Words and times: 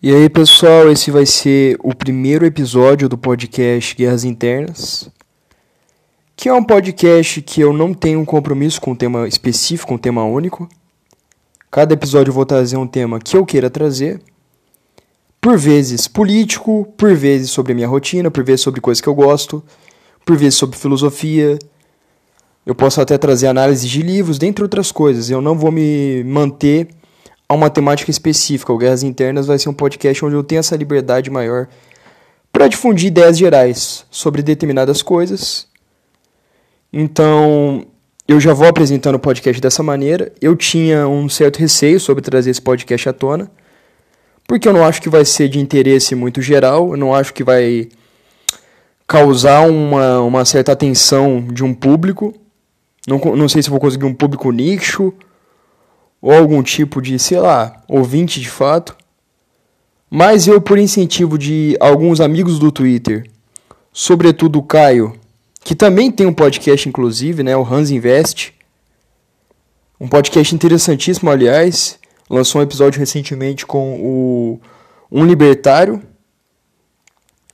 E 0.00 0.14
aí, 0.14 0.28
pessoal, 0.28 0.88
esse 0.92 1.10
vai 1.10 1.26
ser 1.26 1.76
o 1.82 1.92
primeiro 1.92 2.46
episódio 2.46 3.08
do 3.08 3.18
podcast 3.18 3.96
Guerras 3.96 4.22
Internas, 4.22 5.10
que 6.36 6.48
é 6.48 6.54
um 6.54 6.62
podcast 6.62 7.42
que 7.42 7.60
eu 7.60 7.72
não 7.72 7.92
tenho 7.92 8.20
um 8.20 8.24
compromisso 8.24 8.80
com 8.80 8.92
um 8.92 8.94
tema 8.94 9.26
específico, 9.26 9.92
um 9.92 9.98
tema 9.98 10.24
único. 10.24 10.68
Cada 11.68 11.94
episódio 11.94 12.30
eu 12.30 12.34
vou 12.34 12.46
trazer 12.46 12.76
um 12.76 12.86
tema 12.86 13.18
que 13.18 13.36
eu 13.36 13.44
queira 13.44 13.68
trazer, 13.68 14.22
por 15.40 15.58
vezes 15.58 16.06
político, 16.06 16.86
por 16.96 17.12
vezes 17.16 17.50
sobre 17.50 17.72
a 17.72 17.74
minha 17.74 17.88
rotina, 17.88 18.30
por 18.30 18.44
vezes 18.44 18.60
sobre 18.60 18.80
coisas 18.80 19.00
que 19.00 19.08
eu 19.08 19.14
gosto, 19.16 19.64
por 20.24 20.36
vezes 20.36 20.54
sobre 20.54 20.78
filosofia. 20.78 21.58
Eu 22.64 22.76
posso 22.76 23.00
até 23.00 23.18
trazer 23.18 23.48
análises 23.48 23.90
de 23.90 24.00
livros, 24.00 24.38
dentre 24.38 24.62
outras 24.62 24.92
coisas. 24.92 25.28
Eu 25.28 25.40
não 25.40 25.58
vou 25.58 25.72
me 25.72 26.22
manter 26.22 26.86
a 27.48 27.54
uma 27.54 27.70
temática 27.70 28.10
específica. 28.10 28.72
O 28.72 28.78
Guerras 28.78 29.02
Internas 29.02 29.46
vai 29.46 29.58
ser 29.58 29.68
um 29.68 29.74
podcast 29.74 30.24
onde 30.24 30.34
eu 30.34 30.44
tenho 30.44 30.58
essa 30.58 30.76
liberdade 30.76 31.30
maior 31.30 31.66
para 32.52 32.68
difundir 32.68 33.08
ideias 33.08 33.38
gerais 33.38 34.04
sobre 34.10 34.42
determinadas 34.42 35.00
coisas. 35.00 35.66
Então, 36.92 37.86
eu 38.26 38.38
já 38.38 38.52
vou 38.52 38.66
apresentando 38.66 39.14
o 39.14 39.20
podcast 39.20 39.60
dessa 39.60 39.82
maneira. 39.82 40.32
Eu 40.40 40.56
tinha 40.56 41.08
um 41.08 41.28
certo 41.28 41.58
receio 41.58 41.98
sobre 41.98 42.22
trazer 42.22 42.50
esse 42.50 42.60
podcast 42.60 43.08
à 43.08 43.12
tona, 43.12 43.50
porque 44.46 44.68
eu 44.68 44.72
não 44.72 44.84
acho 44.84 45.00
que 45.00 45.08
vai 45.08 45.24
ser 45.24 45.48
de 45.48 45.58
interesse 45.58 46.14
muito 46.14 46.42
geral, 46.42 46.90
eu 46.90 46.96
não 46.96 47.14
acho 47.14 47.32
que 47.32 47.44
vai 47.44 47.88
causar 49.06 49.66
uma, 49.66 50.20
uma 50.20 50.44
certa 50.44 50.72
atenção 50.72 51.46
de 51.50 51.64
um 51.64 51.72
público. 51.72 52.34
Não, 53.06 53.18
não 53.36 53.48
sei 53.48 53.62
se 53.62 53.70
vou 53.70 53.80
conseguir 53.80 54.04
um 54.04 54.14
público 54.14 54.50
nicho 54.50 55.14
ou 56.20 56.32
algum 56.32 56.62
tipo 56.62 57.00
de, 57.00 57.18
sei 57.18 57.38
lá, 57.38 57.82
ouvinte 57.88 58.40
de 58.40 58.48
fato. 58.48 58.96
Mas 60.10 60.46
eu, 60.46 60.60
por 60.60 60.78
incentivo 60.78 61.38
de 61.38 61.76
alguns 61.80 62.20
amigos 62.20 62.58
do 62.58 62.72
Twitter, 62.72 63.28
sobretudo 63.92 64.58
o 64.58 64.62
Caio, 64.62 65.18
que 65.62 65.74
também 65.74 66.10
tem 66.10 66.26
um 66.26 66.32
podcast, 66.32 66.88
inclusive, 66.88 67.42
né, 67.42 67.56
o 67.56 67.62
Hans 67.62 67.90
Invest. 67.90 68.54
Um 70.00 70.08
podcast 70.08 70.54
interessantíssimo, 70.54 71.30
aliás. 71.30 71.98
Lançou 72.30 72.60
um 72.60 72.64
episódio 72.64 72.98
recentemente 72.98 73.66
com 73.66 74.00
o 74.00 74.60
Um 75.10 75.26
Libertário. 75.26 76.02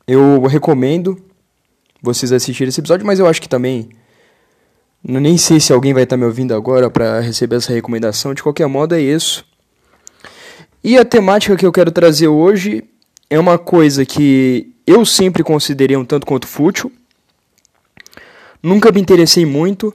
Eu 0.06 0.42
recomendo 0.42 1.20
vocês 2.02 2.30
assistirem 2.30 2.68
esse 2.68 2.80
episódio, 2.80 3.06
mas 3.06 3.18
eu 3.18 3.26
acho 3.26 3.40
que 3.40 3.48
também 3.48 3.88
nem 5.06 5.36
sei 5.36 5.60
se 5.60 5.70
alguém 5.70 5.92
vai 5.92 6.04
estar 6.04 6.16
me 6.16 6.24
ouvindo 6.24 6.54
agora 6.54 6.88
para 6.88 7.20
receber 7.20 7.56
essa 7.56 7.72
recomendação. 7.72 8.32
De 8.32 8.42
qualquer 8.42 8.66
modo, 8.66 8.94
é 8.94 9.00
isso. 9.00 9.44
E 10.82 10.96
a 10.96 11.04
temática 11.04 11.56
que 11.56 11.66
eu 11.66 11.72
quero 11.72 11.92
trazer 11.92 12.28
hoje 12.28 12.84
é 13.28 13.38
uma 13.38 13.58
coisa 13.58 14.06
que 14.06 14.72
eu 14.86 15.04
sempre 15.04 15.42
considerei 15.42 15.96
um 15.96 16.04
tanto 16.04 16.26
quanto 16.26 16.46
fútil. 16.46 16.90
Nunca 18.62 18.90
me 18.90 19.00
interessei 19.00 19.44
muito, 19.44 19.92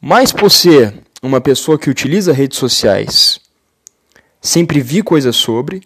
mas 0.00 0.32
por 0.32 0.50
ser 0.50 0.94
uma 1.22 1.40
pessoa 1.40 1.78
que 1.78 1.90
utiliza 1.90 2.32
redes 2.32 2.58
sociais, 2.58 3.38
sempre 4.40 4.80
vi 4.80 5.02
coisas 5.02 5.36
sobre. 5.36 5.82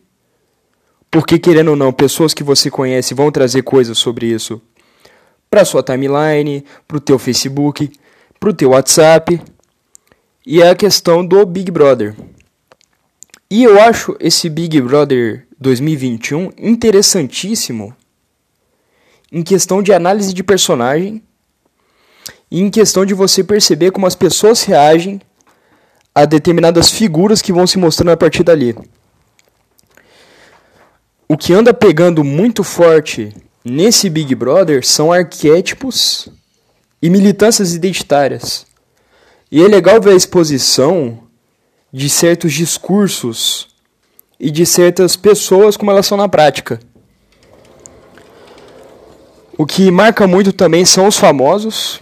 Porque, 1.10 1.40
querendo 1.40 1.70
ou 1.70 1.76
não, 1.76 1.92
pessoas 1.92 2.32
que 2.32 2.44
você 2.44 2.70
conhece 2.70 3.14
vão 3.14 3.32
trazer 3.32 3.62
coisas 3.62 3.98
sobre 3.98 4.26
isso 4.26 4.62
para 5.50 5.64
sua 5.64 5.82
timeline, 5.82 6.64
para 6.86 6.96
o 6.96 7.00
teu 7.00 7.18
Facebook 7.18 7.90
para 8.40 8.48
o 8.48 8.54
teu 8.54 8.70
WhatsApp 8.70 9.38
e 10.46 10.62
é 10.62 10.70
a 10.70 10.74
questão 10.74 11.24
do 11.24 11.44
Big 11.44 11.70
Brother. 11.70 12.16
E 13.50 13.62
eu 13.62 13.78
acho 13.78 14.16
esse 14.18 14.48
Big 14.48 14.80
Brother 14.80 15.46
2021 15.60 16.50
interessantíssimo 16.56 17.94
em 19.30 19.42
questão 19.42 19.82
de 19.82 19.92
análise 19.92 20.32
de 20.32 20.42
personagem 20.42 21.22
e 22.50 22.62
em 22.62 22.70
questão 22.70 23.04
de 23.04 23.12
você 23.12 23.44
perceber 23.44 23.90
como 23.90 24.06
as 24.06 24.14
pessoas 24.14 24.62
reagem 24.62 25.20
a 26.14 26.24
determinadas 26.24 26.90
figuras 26.90 27.42
que 27.42 27.52
vão 27.52 27.66
se 27.66 27.76
mostrando 27.76 28.12
a 28.12 28.16
partir 28.16 28.42
dali. 28.42 28.74
O 31.28 31.36
que 31.36 31.52
anda 31.52 31.74
pegando 31.74 32.24
muito 32.24 32.64
forte 32.64 33.36
nesse 33.62 34.08
Big 34.08 34.34
Brother 34.34 34.84
são 34.84 35.12
arquétipos 35.12 36.39
e 37.02 37.08
militâncias 37.10 37.74
identitárias. 37.74 38.66
E 39.50 39.62
é 39.62 39.66
legal 39.66 40.00
ver 40.00 40.12
a 40.12 40.16
exposição 40.16 41.24
de 41.92 42.08
certos 42.08 42.52
discursos 42.52 43.68
e 44.38 44.50
de 44.50 44.64
certas 44.64 45.16
pessoas 45.16 45.76
como 45.76 45.90
elas 45.90 46.06
são 46.06 46.16
na 46.16 46.28
prática. 46.28 46.80
O 49.58 49.66
que 49.66 49.90
marca 49.90 50.26
muito 50.26 50.52
também 50.52 50.84
são 50.84 51.06
os 51.06 51.18
famosos, 51.18 52.00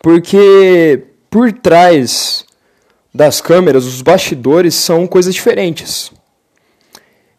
porque 0.00 1.02
por 1.28 1.52
trás 1.52 2.46
das 3.16 3.40
câmeras, 3.40 3.86
os 3.86 4.02
bastidores 4.02 4.74
são 4.74 5.06
coisas 5.06 5.34
diferentes. 5.34 6.12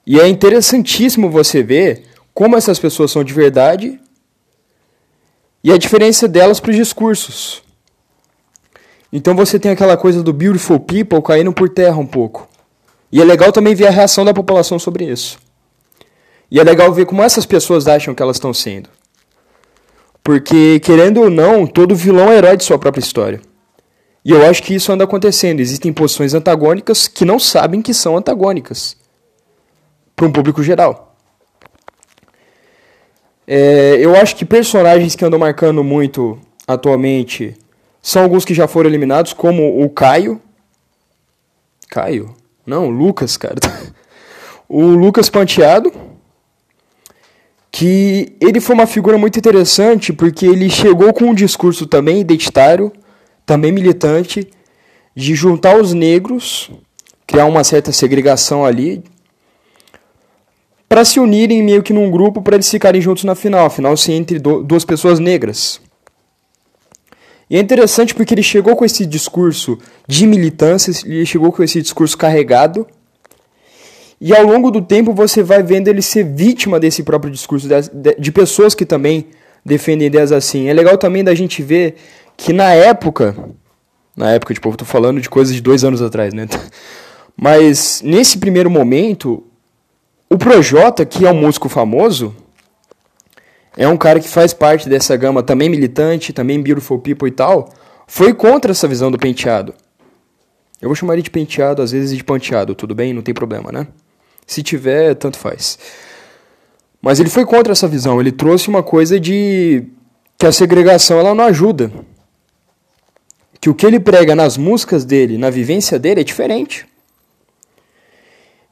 E 0.06 0.20
é 0.20 0.28
interessantíssimo 0.28 1.30
você 1.30 1.62
ver 1.62 2.04
como 2.34 2.56
essas 2.56 2.80
pessoas 2.80 3.12
são 3.12 3.24
de 3.24 3.34
verdade 3.34 4.00
e 5.68 5.72
a 5.74 5.78
diferença 5.78 6.30
delas 6.30 6.62
para 6.62 6.72
os 6.72 6.78
discursos. 6.78 7.62
Então 9.12 9.36
você 9.36 9.60
tem 9.60 9.70
aquela 9.70 9.98
coisa 9.98 10.24
do 10.24 10.32
beautiful 10.32 10.80
people 10.80 11.22
caindo 11.22 11.52
por 11.52 11.68
terra 11.68 11.98
um 11.98 12.06
pouco. 12.06 12.48
E 13.12 13.22
é 13.22 13.26
legal 13.26 13.52
também 13.52 13.76
ver 13.76 13.88
a 13.88 13.92
reação 13.92 14.24
da 14.24 14.34
população 14.34 14.80
sobre 14.80 15.04
isso. 15.04 15.38
E 16.50 16.58
é 16.58 16.64
legal 16.64 16.94
ver 16.94 17.06
como 17.06 17.22
essas 17.22 17.46
pessoas 17.46 17.86
acham 17.86 18.16
que 18.16 18.24
elas 18.24 18.38
estão 18.38 18.54
sendo. 18.54 18.88
Porque, 20.24 20.80
querendo 20.80 21.20
ou 21.20 21.30
não, 21.30 21.68
todo 21.68 21.94
vilão 21.94 22.32
é 22.32 22.38
herói 22.38 22.56
de 22.56 22.64
sua 22.64 22.80
própria 22.80 23.02
história. 23.04 23.42
E 24.24 24.32
eu 24.32 24.46
acho 24.46 24.64
que 24.64 24.74
isso 24.74 24.90
anda 24.94 25.04
acontecendo. 25.04 25.60
Existem 25.60 25.92
posições 25.92 26.34
antagônicas 26.34 27.10
que 27.10 27.26
não 27.26 27.38
sabem 27.38 27.82
que 27.82 27.94
são 27.94 28.16
antagônicas 28.16 28.96
para 30.16 30.26
um 30.26 30.32
público 30.32 30.64
geral. 30.64 31.07
É, 33.48 33.96
eu 34.02 34.14
acho 34.16 34.36
que 34.36 34.44
personagens 34.44 35.16
que 35.16 35.24
andam 35.24 35.40
marcando 35.40 35.82
muito 35.82 36.38
atualmente 36.68 37.56
são 38.02 38.24
alguns 38.24 38.44
que 38.44 38.54
já 38.54 38.68
foram 38.68 38.90
eliminados, 38.90 39.32
como 39.32 39.82
o 39.82 39.90
Caio. 39.90 40.42
Caio? 41.90 42.36
Não, 42.66 42.90
Lucas, 42.90 43.38
cara. 43.38 43.56
o 44.68 44.82
Lucas 44.82 45.30
Panteado. 45.30 45.92
Que 47.72 48.36
ele 48.42 48.60
foi 48.60 48.74
uma 48.74 48.88
figura 48.88 49.18
muito 49.18 49.38
interessante 49.38 50.12
porque 50.12 50.46
ele 50.46 50.70
chegou 50.70 51.14
com 51.14 51.26
um 51.26 51.34
discurso 51.34 51.86
também 51.86 52.20
identitário, 52.20 52.92
também 53.46 53.72
militante, 53.72 54.50
de 55.16 55.36
juntar 55.36 55.78
os 55.78 55.94
negros, 55.94 56.72
criar 57.28 57.46
uma 57.46 57.64
certa 57.64 57.92
segregação 57.92 58.66
ali, 58.66 59.04
para 60.88 61.04
se 61.04 61.20
unirem 61.20 61.62
meio 61.62 61.84
que 61.84 61.94
num 61.94 62.10
grupo 62.10 62.42
para 62.42 62.56
eles 62.56 62.70
ficarem 62.70 63.02
juntos 63.02 63.24
na 63.24 63.36
final, 63.36 63.66
afinal 63.66 63.96
se 63.98 64.12
entre 64.12 64.40
duas 64.40 64.86
pessoas 64.86 65.20
negras. 65.20 65.82
E 67.50 67.56
é 67.56 67.60
interessante 67.60 68.14
porque 68.14 68.34
ele 68.34 68.44
chegou 68.44 68.76
com 68.76 68.84
esse 68.84 69.06
discurso 69.06 69.78
de 70.08 70.28
militância, 70.28 70.92
ele 71.06 71.26
chegou 71.26 71.52
com 71.52 71.64
esse 71.64 71.82
discurso 71.82 72.18
carregado, 72.18 72.86
e 74.20 74.36
ao 74.36 74.44
longo 74.44 74.72
do 74.72 74.82
tempo 74.82 75.14
você 75.14 75.44
vai 75.44 75.62
vendo 75.62 75.88
ele 75.88 76.02
ser 76.02 76.24
vítima 76.24 76.80
desse 76.80 77.04
próprio 77.04 77.32
discurso, 77.32 77.68
de, 78.20 78.32
pessoas 78.32 78.74
que 78.74 78.86
também 78.86 79.28
defendem 79.64 80.08
ideias 80.08 80.32
assim. 80.32 80.68
É 80.68 80.74
legal 80.74 80.98
também 80.98 81.24
da 81.24 81.36
gente 81.36 81.62
ver 81.62 81.96
que 82.36 82.52
na 82.52 82.74
época, 82.74 83.36
na 84.16 84.32
época, 84.32 84.54
tipo, 84.54 84.70
eu 84.70 84.76
tô 84.76 84.86
falando 84.86 85.22
de 85.22 85.30
coisas 85.30 85.54
de 85.54 85.62
dois 85.62 85.84
anos 85.84 86.02
atrás, 86.02 86.34
né? 86.34 86.48
Mas 87.40 88.02
nesse 88.04 88.40
primeiro 88.40 88.70
momento, 88.70 89.44
o 90.30 90.38
Projota, 90.38 91.06
que 91.06 91.26
é 91.26 91.32
um 91.32 91.42
músico 91.42 91.70
famoso, 91.70 92.36
é 93.78 93.88
um 93.88 93.96
cara 93.96 94.20
que 94.20 94.28
faz 94.28 94.54
parte 94.54 94.90
dessa 94.90 95.16
gama 95.16 95.44
também 95.44 95.70
militante, 95.70 96.34
também 96.34 96.62
beautiful 96.62 97.00
people 97.00 97.28
e 97.28 97.32
tal, 97.32 97.70
foi 98.08 98.34
contra 98.34 98.72
essa 98.72 98.88
visão 98.88 99.12
do 99.12 99.18
penteado. 99.18 99.74
Eu 100.82 100.90
vou 100.90 100.96
chamar 100.96 101.14
ele 101.14 101.22
de 101.22 101.30
penteado, 101.30 101.82
às 101.82 101.92
vezes 101.92 102.16
de 102.16 102.24
panteado, 102.24 102.76
tudo 102.76 102.94
bem? 102.94 103.14
Não 103.14 103.22
tem 103.22 103.34
problema, 103.34 103.72
né? 103.72 103.88
Se 104.46 104.62
tiver, 104.62 105.16
tanto 105.16 105.38
faz. 105.38 105.78
Mas 107.02 107.20
ele 107.20 107.30
foi 107.30 107.46
contra 107.46 107.72
essa 107.72 107.88
visão, 107.88 108.20
ele 108.20 108.32
trouxe 108.32 108.68
uma 108.68 108.84
coisa 108.84 109.20
de 109.20 109.84
que 110.38 110.46
a 110.46 110.52
segregação 110.52 111.20
ela 111.20 111.34
não 111.34 111.46
ajuda. 111.46 111.92
Que 113.60 113.70
o 113.70 113.76
que 113.76 113.86
ele 113.86 114.00
prega 114.00 114.36
nas 114.36 114.58
músicas 114.58 115.04
dele, 115.04 115.38
na 115.38 115.50
vivência 115.50 115.98
dele 115.98 116.22
é 116.22 116.24
diferente. 116.24 116.86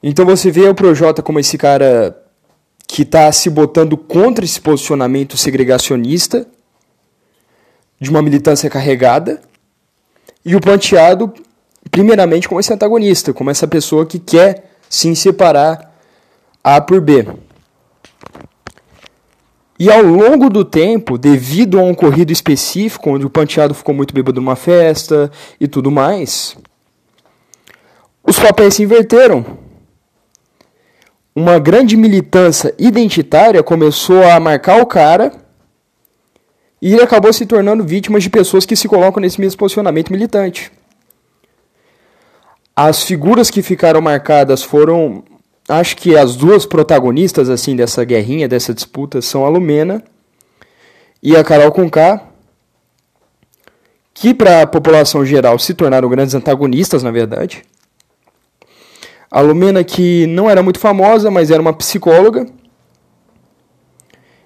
Então 0.07 0.23
você 0.23 0.51
vê 0.51 0.69
o 0.69 0.75
Projota 0.75 1.23
como 1.23 1.39
esse 1.39 1.57
cara 1.57 2.15
que 2.87 3.01
está 3.01 3.31
se 3.31 3.49
botando 3.49 3.97
contra 3.97 4.45
esse 4.45 4.61
posicionamento 4.61 5.35
segregacionista 5.35 6.45
de 7.99 8.11
uma 8.11 8.21
militância 8.21 8.69
carregada 8.69 9.41
e 10.45 10.55
o 10.55 10.61
Planteado 10.61 11.33
primeiramente 11.89 12.47
como 12.47 12.59
esse 12.59 12.71
antagonista, 12.71 13.33
como 13.33 13.49
essa 13.49 13.67
pessoa 13.67 14.05
que 14.05 14.19
quer 14.19 14.77
sim 14.87 15.15
separar 15.15 15.91
A 16.63 16.79
por 16.79 17.01
B. 17.01 17.27
E 19.79 19.91
ao 19.91 20.03
longo 20.03 20.51
do 20.51 20.63
tempo, 20.63 21.17
devido 21.17 21.79
a 21.79 21.81
um 21.81 21.93
ocorrido 21.93 22.31
específico, 22.31 23.09
onde 23.09 23.25
o 23.25 23.29
Panteado 23.29 23.73
ficou 23.73 23.95
muito 23.95 24.13
bêbado 24.13 24.39
numa 24.39 24.55
festa 24.55 25.31
e 25.59 25.67
tudo 25.67 25.89
mais, 25.89 26.55
os 28.23 28.37
papéis 28.37 28.75
se 28.75 28.83
inverteram. 28.83 29.64
Uma 31.35 31.59
grande 31.59 31.97
militância 31.97 32.73
identitária 32.79 33.61
começou 33.61 34.23
a 34.23 34.39
marcar 34.39 34.81
o 34.81 34.85
cara 34.85 35.33
e 36.81 36.93
ele 36.93 37.03
acabou 37.03 37.33
se 37.33 37.45
tornando 37.45 37.83
vítima 37.83 38.21
de 38.21 38.29
pessoas 38.29 38.65
que 38.65 38.73
se 38.73 38.87
colocam 38.87 39.19
nesse 39.19 39.41
mesmo 39.41 39.59
posicionamento 39.59 40.11
militante. 40.11 40.71
As 42.73 43.03
figuras 43.03 43.51
que 43.51 43.61
ficaram 43.61 43.99
marcadas 43.99 44.63
foram 44.63 45.25
acho 45.67 45.97
que 45.97 46.15
as 46.15 46.37
duas 46.37 46.65
protagonistas 46.65 47.49
assim 47.49 47.75
dessa 47.75 48.05
guerrinha, 48.05 48.47
dessa 48.47 48.73
disputa, 48.73 49.21
são 49.21 49.45
a 49.45 49.49
Lumena 49.49 50.01
e 51.21 51.35
a 51.35 51.43
Carol 51.43 51.71
Conká, 51.71 52.29
que 54.13 54.33
para 54.33 54.61
a 54.61 54.67
população 54.67 55.25
geral 55.25 55.59
se 55.59 55.73
tornaram 55.73 56.07
grandes 56.07 56.33
antagonistas, 56.33 57.03
na 57.03 57.11
verdade. 57.11 57.63
A 59.29 59.41
Lumena 59.41 59.83
que 59.83 60.27
não 60.27 60.49
era 60.49 60.61
muito 60.63 60.79
famosa, 60.79 61.29
mas 61.31 61.51
era 61.51 61.61
uma 61.61 61.73
psicóloga. 61.73 62.45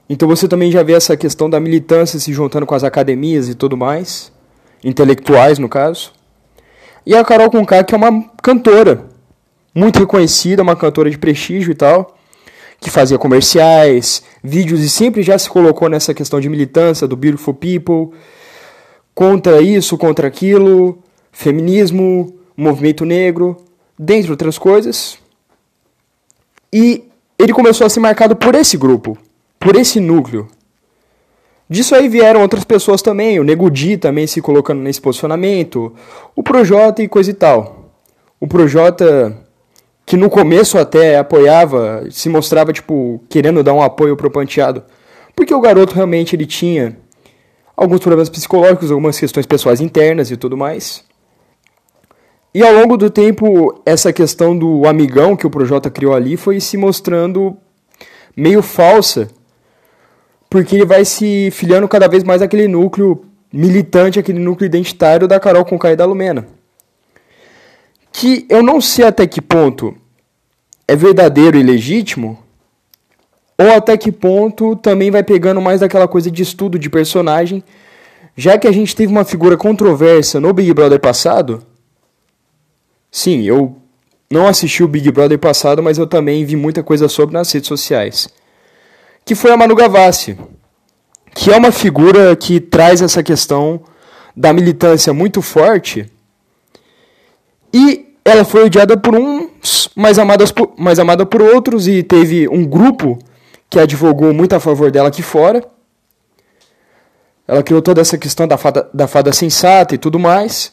Então 0.09 0.27
você 0.27 0.47
também 0.47 0.71
já 0.71 0.81
vê 0.81 0.93
essa 0.93 1.15
questão 1.15 1.49
da 1.49 1.59
militância 1.59 2.19
se 2.19 2.33
juntando 2.33 2.65
com 2.65 2.73
as 2.73 2.83
academias 2.83 3.47
e 3.47 3.53
tudo 3.53 3.77
mais, 3.77 4.31
intelectuais 4.83 5.59
no 5.59 5.69
caso. 5.69 6.11
E 7.05 7.15
a 7.15 7.23
Carol 7.23 7.51
Conká, 7.51 7.83
que 7.83 7.93
é 7.93 7.97
uma 7.97 8.23
cantora, 8.41 9.05
muito 9.73 9.99
reconhecida, 9.99 10.63
uma 10.63 10.75
cantora 10.75 11.09
de 11.09 11.17
prestígio 11.17 11.71
e 11.71 11.75
tal, 11.75 12.17
que 12.79 12.89
fazia 12.89 13.17
comerciais, 13.17 14.23
vídeos 14.43 14.81
e 14.81 14.89
sempre 14.89 15.21
já 15.21 15.37
se 15.37 15.49
colocou 15.49 15.89
nessa 15.89 16.13
questão 16.13 16.39
de 16.39 16.49
militância 16.49 17.07
do 17.07 17.15
Beautiful 17.15 17.53
People, 17.53 18.17
contra 19.13 19.61
isso, 19.61 19.97
contra 19.97 20.27
aquilo, 20.27 21.03
feminismo, 21.31 22.35
movimento 22.55 23.05
negro, 23.05 23.57
dentre 23.99 24.31
outras 24.31 24.57
coisas. 24.57 25.19
E 26.71 27.03
ele 27.37 27.51
começou 27.51 27.85
a 27.85 27.89
ser 27.89 27.99
marcado 27.99 28.37
por 28.37 28.55
esse 28.55 28.77
grupo, 28.77 29.17
por 29.59 29.75
esse 29.75 29.99
núcleo. 29.99 30.47
Disso 31.69 31.93
aí 31.93 32.07
vieram 32.07 32.41
outras 32.41 32.63
pessoas 32.63 33.01
também, 33.01 33.39
o 33.39 33.43
Nego 33.43 33.69
Di 33.69 33.97
também 33.97 34.25
se 34.25 34.41
colocando 34.41 34.81
nesse 34.81 35.01
posicionamento, 35.01 35.93
o 36.35 36.41
Projota 36.41 37.03
e 37.03 37.07
coisa 37.07 37.29
e 37.29 37.33
tal. 37.33 37.91
O 38.39 38.47
Projota 38.47 39.45
que 40.05 40.17
no 40.17 40.27
começo 40.27 40.79
até 40.79 41.19
apoiava, 41.19 42.03
se 42.09 42.29
mostrava 42.29 42.73
tipo 42.73 43.23
querendo 43.29 43.61
dar 43.61 43.73
um 43.73 43.81
apoio 43.81 44.17
pro 44.17 44.31
Panteado, 44.31 44.83
porque 45.35 45.53
o 45.53 45.61
garoto 45.61 45.93
realmente 45.93 46.35
ele 46.35 46.47
tinha 46.47 46.97
alguns 47.77 47.99
problemas 47.99 48.27
psicológicos, 48.27 48.89
algumas 48.89 49.19
questões 49.19 49.45
pessoais 49.45 49.79
internas 49.79 50.31
e 50.31 50.37
tudo 50.37 50.57
mais. 50.57 51.03
E 52.53 52.63
ao 52.63 52.73
longo 52.73 52.97
do 52.97 53.09
tempo, 53.09 53.81
essa 53.85 54.11
questão 54.11 54.57
do 54.57 54.87
amigão 54.87 55.35
que 55.35 55.45
o 55.45 55.49
Projota 55.49 55.89
criou 55.89 56.13
ali 56.13 56.35
foi 56.35 56.59
se 56.59 56.77
mostrando 56.77 57.55
meio 58.35 58.61
falsa, 58.61 59.29
porque 60.49 60.75
ele 60.75 60.85
vai 60.85 61.05
se 61.05 61.49
filiando 61.51 61.87
cada 61.87 62.07
vez 62.07 62.23
mais 62.23 62.41
aquele 62.41 62.67
núcleo 62.67 63.23
militante, 63.53 64.19
aquele 64.19 64.39
núcleo 64.39 64.65
identitário 64.65 65.27
da 65.27 65.39
Carol 65.39 65.65
com 65.65 65.77
e 65.83 65.95
da 65.95 66.05
Lumena 66.05 66.59
que 68.11 68.45
eu 68.49 68.61
não 68.61 68.81
sei 68.81 69.05
até 69.05 69.25
que 69.27 69.41
ponto 69.41 69.95
é 70.87 70.95
verdadeiro 70.95 71.57
e 71.57 71.63
legítimo, 71.63 72.39
ou 73.57 73.71
até 73.71 73.95
que 73.97 74.11
ponto 74.11 74.75
também 74.75 75.11
vai 75.11 75.23
pegando 75.23 75.61
mais 75.61 75.81
daquela 75.81 76.07
coisa 76.07 76.31
de 76.31 76.41
estudo 76.41 76.79
de 76.79 76.89
personagem, 76.89 77.63
já 78.35 78.57
que 78.57 78.67
a 78.67 78.71
gente 78.71 78.95
teve 78.95 79.11
uma 79.11 79.25
figura 79.25 79.57
controversa 79.57 80.39
no 80.39 80.53
Big 80.53 80.73
Brother 80.73 80.99
passado. 80.99 81.63
Sim, 83.11 83.43
eu 83.43 83.75
não 84.31 84.47
assisti 84.47 84.83
o 84.83 84.87
Big 84.87 85.11
Brother 85.11 85.39
passado, 85.39 85.81
mas 85.81 85.97
eu 85.97 86.05
também 86.05 86.45
vi 86.45 86.55
muita 86.55 86.83
coisa 86.83 87.07
sobre 87.07 87.33
nas 87.33 87.51
redes 87.51 87.67
sociais. 87.67 88.29
Que 89.25 89.33
foi 89.35 89.51
a 89.51 89.57
Manu 89.57 89.75
Gavassi, 89.75 90.37
que 91.33 91.51
é 91.51 91.57
uma 91.57 91.71
figura 91.71 92.35
que 92.35 92.59
traz 92.59 93.01
essa 93.01 93.23
questão 93.23 93.81
da 94.35 94.53
militância 94.53 95.13
muito 95.13 95.41
forte. 95.41 96.11
E 97.73 98.15
ela 98.23 98.45
foi 98.45 98.65
odiada 98.65 98.95
por 98.95 99.15
uns, 99.15 99.89
mas 99.95 100.19
amada 100.19 100.45
por, 100.53 100.73
mais 100.77 100.99
amada 100.99 101.25
por 101.25 101.41
outros, 101.41 101.87
e 101.87 102.03
teve 102.03 102.47
um 102.47 102.65
grupo 102.65 103.17
que 103.69 103.79
advogou 103.79 104.33
muito 104.33 104.53
a 104.53 104.59
favor 104.59 104.91
dela 104.91 105.09
aqui 105.09 105.21
fora. 105.21 105.63
Ela 107.47 107.63
criou 107.63 107.81
toda 107.81 108.01
essa 108.01 108.17
questão 108.17 108.47
da 108.47 108.57
fada, 108.57 108.87
da 108.93 109.07
fada 109.07 109.33
sensata 109.33 109.95
e 109.95 109.97
tudo 109.97 110.19
mais. 110.19 110.71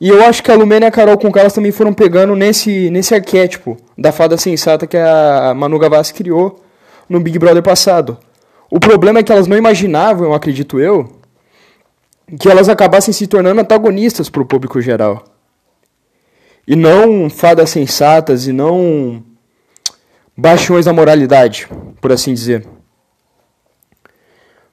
E 0.00 0.08
eu 0.08 0.24
acho 0.24 0.42
que 0.42 0.50
a 0.50 0.54
Lumena 0.54 0.86
e 0.86 0.88
a 0.88 0.90
Carol 0.90 1.18
com 1.18 1.30
elas 1.38 1.52
também 1.52 1.70
foram 1.70 1.92
pegando 1.92 2.34
nesse, 2.34 2.88
nesse 2.90 3.14
arquétipo 3.14 3.76
da 3.98 4.10
fada 4.10 4.36
sensata 4.38 4.86
que 4.86 4.96
a 4.96 5.52
Manu 5.54 5.78
Gavassi 5.78 6.14
criou 6.14 6.64
no 7.06 7.20
Big 7.20 7.38
Brother 7.38 7.62
passado. 7.62 8.16
O 8.70 8.80
problema 8.80 9.18
é 9.18 9.22
que 9.22 9.30
elas 9.30 9.46
não 9.46 9.58
imaginavam, 9.58 10.32
acredito 10.32 10.80
eu, 10.80 11.20
que 12.38 12.48
elas 12.48 12.68
acabassem 12.68 13.12
se 13.12 13.26
tornando 13.26 13.60
antagonistas 13.60 14.30
para 14.30 14.40
o 14.40 14.46
público 14.46 14.80
geral 14.80 15.24
e 16.66 16.76
não 16.76 17.28
fadas 17.28 17.68
sensatas 17.68 18.46
e 18.46 18.52
não 18.52 19.22
baixões 20.36 20.84
da 20.84 20.92
moralidade, 20.92 21.68
por 22.00 22.12
assim 22.12 22.32
dizer. 22.32 22.66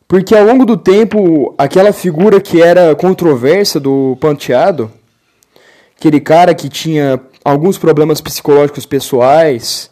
Porque 0.07 0.35
ao 0.35 0.45
longo 0.45 0.65
do 0.65 0.77
tempo, 0.77 1.53
aquela 1.57 1.91
figura 1.91 2.39
que 2.39 2.62
era 2.62 2.95
controversa 2.95 3.80
do 3.80 4.15
Panteado, 4.21 4.91
aquele 5.97 6.19
cara 6.19 6.53
que 6.53 6.69
tinha 6.69 7.19
alguns 7.44 7.77
problemas 7.77 8.21
psicológicos 8.21 8.85
pessoais 8.85 9.89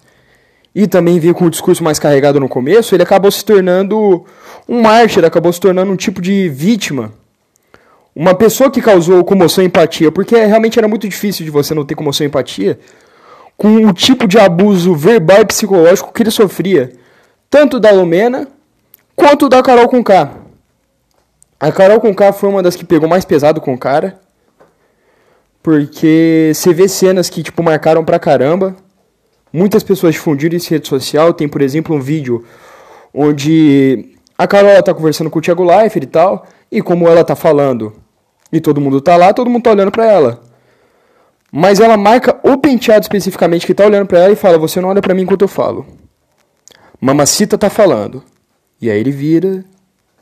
e 0.73 0.87
também 0.87 1.19
veio 1.19 1.33
com 1.33 1.45
o 1.45 1.49
discurso 1.49 1.83
mais 1.83 1.99
carregado 1.99 2.39
no 2.39 2.49
começo, 2.49 2.95
ele 2.95 3.03
acabou 3.03 3.31
se 3.31 3.43
tornando 3.43 4.25
um 4.67 4.81
mártir, 4.81 5.23
acabou 5.25 5.51
se 5.51 5.59
tornando 5.59 5.91
um 5.91 5.95
tipo 5.95 6.21
de 6.21 6.49
vítima 6.49 7.13
uma 8.15 8.33
pessoa 8.33 8.71
que 8.71 8.81
causou 8.81 9.25
comoção 9.25 9.61
e 9.63 9.67
empatia, 9.67 10.09
porque 10.09 10.35
realmente 10.37 10.79
era 10.79 10.87
muito 10.87 11.07
difícil 11.07 11.43
de 11.43 11.51
você 11.51 11.73
não 11.73 11.83
ter 11.83 11.95
comoção 11.95 12.23
e 12.25 12.29
empatia, 12.29 12.79
com 13.57 13.85
o 13.85 13.93
tipo 13.93 14.25
de 14.25 14.39
abuso 14.39 14.95
verbal 14.95 15.41
e 15.41 15.45
psicológico 15.45 16.13
que 16.13 16.23
ele 16.23 16.31
sofria, 16.31 16.93
tanto 17.49 17.79
da 17.79 17.91
Lumena 17.91 18.47
quanto 19.15 19.49
da 19.49 19.61
Carol 19.61 19.89
com 19.89 20.01
K. 20.01 20.31
A 21.59 21.71
Carol 21.71 21.99
com 21.99 22.15
K 22.15 22.31
foi 22.31 22.49
uma 22.49 22.63
das 22.63 22.75
que 22.75 22.85
pegou 22.85 23.09
mais 23.09 23.25
pesado 23.25 23.59
com 23.59 23.73
o 23.73 23.77
cara, 23.77 24.19
porque 25.65 26.51
você 26.53 26.71
vê 26.71 26.87
cenas 26.87 27.27
que 27.27 27.41
tipo 27.41 27.63
marcaram 27.63 28.05
pra 28.05 28.19
caramba. 28.19 28.75
Muitas 29.51 29.81
pessoas 29.81 30.13
difundiram 30.13 30.55
isso 30.55 30.67
em 30.67 30.75
rede 30.75 30.87
social. 30.87 31.33
Tem, 31.33 31.49
por 31.49 31.59
exemplo, 31.59 31.95
um 31.95 31.99
vídeo 31.99 32.45
onde 33.11 34.15
a 34.37 34.45
Carol 34.45 34.83
tá 34.83 34.93
conversando 34.93 35.27
com 35.27 35.39
o 35.39 35.41
Thiago 35.41 35.63
Leifert 35.63 36.03
e 36.03 36.07
tal, 36.07 36.45
e 36.71 36.83
como 36.83 37.07
ela 37.07 37.23
tá 37.23 37.35
falando 37.35 37.93
e 38.53 38.61
todo 38.61 38.79
mundo 38.79 39.01
tá 39.01 39.17
lá, 39.17 39.33
todo 39.33 39.49
mundo 39.49 39.63
tá 39.63 39.71
olhando 39.71 39.89
para 39.89 40.05
ela. 40.05 40.39
Mas 41.51 41.79
ela 41.79 41.97
marca 41.97 42.39
o 42.43 42.59
penteado 42.59 43.01
especificamente 43.01 43.65
que 43.65 43.73
tá 43.73 43.87
olhando 43.87 44.05
para 44.05 44.19
ela 44.19 44.33
e 44.33 44.35
fala: 44.35 44.59
Você 44.59 44.79
não 44.79 44.89
olha 44.89 45.01
para 45.01 45.15
mim 45.15 45.23
enquanto 45.23 45.41
eu 45.41 45.47
falo. 45.47 45.83
Mamacita 47.01 47.57
tá 47.57 47.71
falando. 47.71 48.21
E 48.79 48.87
aí 48.87 48.99
ele 48.99 49.09
vira, 49.09 49.65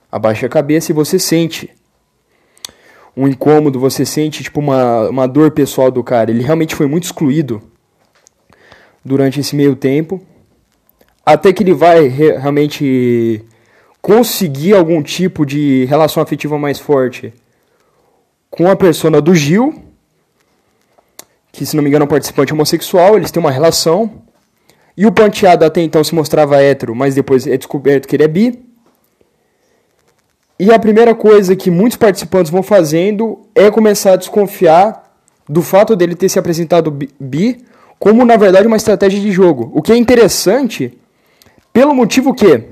abaixa 0.09 0.45
a 0.45 0.49
cabeça 0.49 0.93
e 0.93 0.95
você 0.95 1.19
sente 1.19 1.69
um 3.15 3.27
incômodo, 3.27 3.79
você 3.79 4.05
sente 4.05 4.43
tipo 4.43 4.59
uma, 4.59 5.09
uma 5.09 5.27
dor 5.27 5.51
pessoal 5.51 5.91
do 5.91 6.03
cara. 6.03 6.31
Ele 6.31 6.43
realmente 6.43 6.75
foi 6.75 6.87
muito 6.87 7.03
excluído 7.03 7.61
durante 9.03 9.39
esse 9.39 9.55
meio 9.55 9.75
tempo. 9.75 10.21
Até 11.25 11.53
que 11.53 11.63
ele 11.63 11.73
vai 11.73 12.07
realmente 12.07 13.43
conseguir 14.01 14.73
algum 14.73 15.01
tipo 15.01 15.45
de 15.45 15.85
relação 15.85 16.21
afetiva 16.21 16.57
mais 16.57 16.79
forte 16.79 17.33
com 18.49 18.69
a 18.69 18.75
persona 18.75 19.21
do 19.21 19.33
Gil, 19.33 19.73
que 21.51 21.65
se 21.65 21.75
não 21.75 21.81
me 21.81 21.89
engano 21.89 22.03
é 22.03 22.05
um 22.05 22.09
participante 22.09 22.51
homossexual, 22.51 23.15
eles 23.15 23.31
têm 23.31 23.39
uma 23.39 23.51
relação. 23.51 24.23
E 24.97 25.05
o 25.05 25.11
Panteado 25.11 25.65
até 25.65 25.81
então 25.81 26.03
se 26.03 26.13
mostrava 26.13 26.61
hétero, 26.61 26.93
mas 26.93 27.15
depois 27.15 27.47
é 27.47 27.57
descoberto 27.57 28.07
que 28.07 28.15
ele 28.15 28.23
é 28.23 28.27
bi. 28.27 28.72
E 30.59 30.71
a 30.71 30.79
primeira 30.79 31.15
coisa 31.15 31.55
que 31.55 31.71
muitos 31.71 31.97
participantes 31.97 32.51
vão 32.51 32.61
fazendo 32.61 33.41
é 33.55 33.71
começar 33.71 34.13
a 34.13 34.17
desconfiar 34.17 35.11
do 35.49 35.61
fato 35.61 35.95
dele 35.95 36.15
ter 36.15 36.29
se 36.29 36.39
apresentado 36.39 36.91
bi 36.91 37.65
como 37.99 38.25
na 38.25 38.35
verdade 38.35 38.67
uma 38.67 38.77
estratégia 38.77 39.19
de 39.19 39.31
jogo. 39.31 39.71
O 39.73 39.81
que 39.81 39.91
é 39.91 39.97
interessante, 39.97 40.97
pelo 41.71 41.95
motivo 41.95 42.33
que 42.33 42.69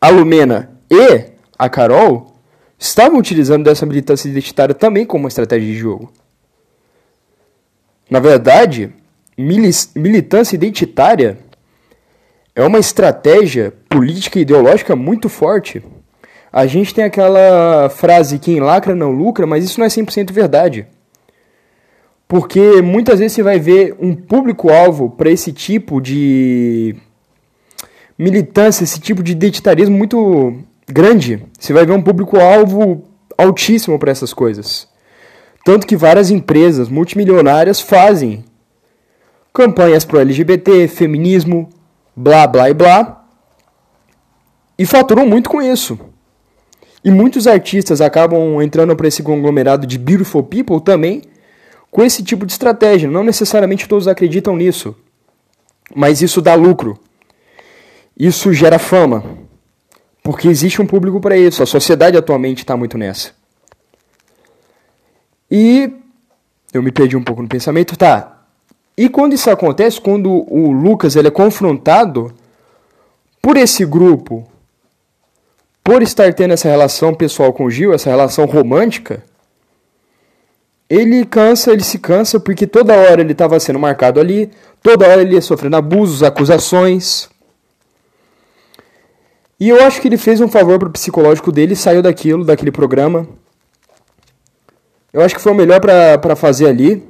a 0.00 0.08
Lumena 0.08 0.70
e 0.90 1.32
a 1.58 1.68
Carol 1.68 2.34
estavam 2.78 3.18
utilizando 3.18 3.64
dessa 3.64 3.86
militância 3.86 4.28
identitária 4.28 4.74
também 4.74 5.04
como 5.04 5.24
uma 5.24 5.28
estratégia 5.28 5.66
de 5.68 5.78
jogo. 5.78 6.12
Na 8.10 8.20
verdade, 8.20 8.92
militância 9.36 10.56
identitária 10.56 11.38
é 12.54 12.64
uma 12.64 12.78
estratégia 12.78 13.72
política 13.88 14.38
e 14.38 14.42
ideológica 14.42 14.96
muito 14.96 15.28
forte. 15.28 15.82
A 16.52 16.66
gente 16.66 16.94
tem 16.94 17.04
aquela 17.04 17.88
frase: 17.88 18.38
quem 18.38 18.60
lacra 18.60 18.94
não 18.94 19.10
lucra, 19.10 19.46
mas 19.46 19.64
isso 19.64 19.80
não 19.80 19.86
é 19.86 19.88
100% 19.88 20.30
verdade. 20.30 20.86
Porque 22.28 22.82
muitas 22.82 23.18
vezes 23.18 23.32
você 23.32 23.42
vai 23.42 23.58
ver 23.58 23.96
um 23.98 24.14
público-alvo 24.14 25.10
para 25.10 25.30
esse 25.30 25.52
tipo 25.52 26.00
de 26.00 26.96
militância, 28.18 28.84
esse 28.84 29.00
tipo 29.00 29.22
de 29.22 29.32
identitarismo 29.32 29.96
muito 29.96 30.54
grande. 30.86 31.42
Você 31.58 31.72
vai 31.72 31.84
ver 31.84 31.92
um 31.92 32.02
público-alvo 32.02 33.04
altíssimo 33.36 33.98
para 33.98 34.10
essas 34.10 34.32
coisas. 34.32 34.88
Tanto 35.64 35.86
que 35.86 35.96
várias 35.96 36.30
empresas 36.30 36.88
multimilionárias 36.88 37.80
fazem 37.80 38.44
campanhas 39.52 40.04
pro 40.04 40.18
LGBT, 40.18 40.88
feminismo, 40.88 41.68
blá 42.16 42.46
blá 42.46 42.70
e 42.70 42.74
blá, 42.74 43.24
e 44.78 44.86
faturam 44.86 45.26
muito 45.26 45.50
com 45.50 45.60
isso. 45.60 45.98
E 47.04 47.10
muitos 47.10 47.46
artistas 47.46 48.00
acabam 48.00 48.62
entrando 48.62 48.94
para 48.94 49.08
esse 49.08 49.22
conglomerado 49.22 49.86
de 49.86 49.98
beautiful 49.98 50.42
people 50.42 50.80
também 50.80 51.22
com 51.90 52.02
esse 52.02 52.22
tipo 52.22 52.46
de 52.46 52.52
estratégia. 52.52 53.10
Não 53.10 53.24
necessariamente 53.24 53.88
todos 53.88 54.06
acreditam 54.06 54.56
nisso, 54.56 54.94
mas 55.94 56.22
isso 56.22 56.40
dá 56.40 56.54
lucro. 56.54 56.98
Isso 58.16 58.52
gera 58.52 58.78
fama, 58.78 59.24
porque 60.22 60.46
existe 60.46 60.80
um 60.80 60.86
público 60.86 61.20
para 61.20 61.36
isso. 61.36 61.62
A 61.62 61.66
sociedade 61.66 62.16
atualmente 62.16 62.58
está 62.58 62.76
muito 62.76 62.96
nessa. 62.96 63.32
E 65.50 65.92
eu 66.72 66.82
me 66.82 66.92
perdi 66.92 67.16
um 67.16 67.22
pouco 67.22 67.42
no 67.42 67.48
pensamento, 67.48 67.96
tá? 67.96 68.44
E 68.96 69.08
quando 69.08 69.32
isso 69.32 69.50
acontece, 69.50 70.00
quando 70.00 70.30
o 70.30 70.70
Lucas 70.70 71.16
ele 71.16 71.28
é 71.28 71.30
confrontado 71.30 72.32
por 73.40 73.56
esse 73.56 73.84
grupo, 73.84 74.46
por 75.84 76.02
estar 76.02 76.32
tendo 76.32 76.54
essa 76.54 76.68
relação 76.68 77.14
pessoal 77.14 77.52
com 77.52 77.64
o 77.64 77.70
Gil, 77.70 77.92
essa 77.92 78.08
relação 78.08 78.44
romântica, 78.44 79.22
ele 80.88 81.24
cansa, 81.24 81.72
ele 81.72 81.82
se 81.82 81.98
cansa 81.98 82.38
porque 82.38 82.66
toda 82.66 82.94
hora 82.94 83.20
ele 83.20 83.32
estava 83.32 83.58
sendo 83.58 83.78
marcado 83.78 84.20
ali, 84.20 84.50
toda 84.82 85.08
hora 85.08 85.22
ele 85.22 85.34
ia 85.34 85.40
sofrendo 85.40 85.76
abusos, 85.76 86.22
acusações. 86.22 87.30
E 89.58 89.68
eu 89.68 89.82
acho 89.84 90.00
que 90.00 90.08
ele 90.08 90.18
fez 90.18 90.40
um 90.40 90.48
favor 90.48 90.78
pro 90.78 90.90
psicológico 90.90 91.50
dele, 91.50 91.74
saiu 91.74 92.02
daquilo, 92.02 92.44
daquele 92.44 92.70
programa. 92.70 93.26
Eu 95.12 95.22
acho 95.22 95.34
que 95.34 95.40
foi 95.40 95.52
o 95.52 95.54
melhor 95.54 95.80
para 95.80 96.36
fazer 96.36 96.68
ali. 96.68 97.02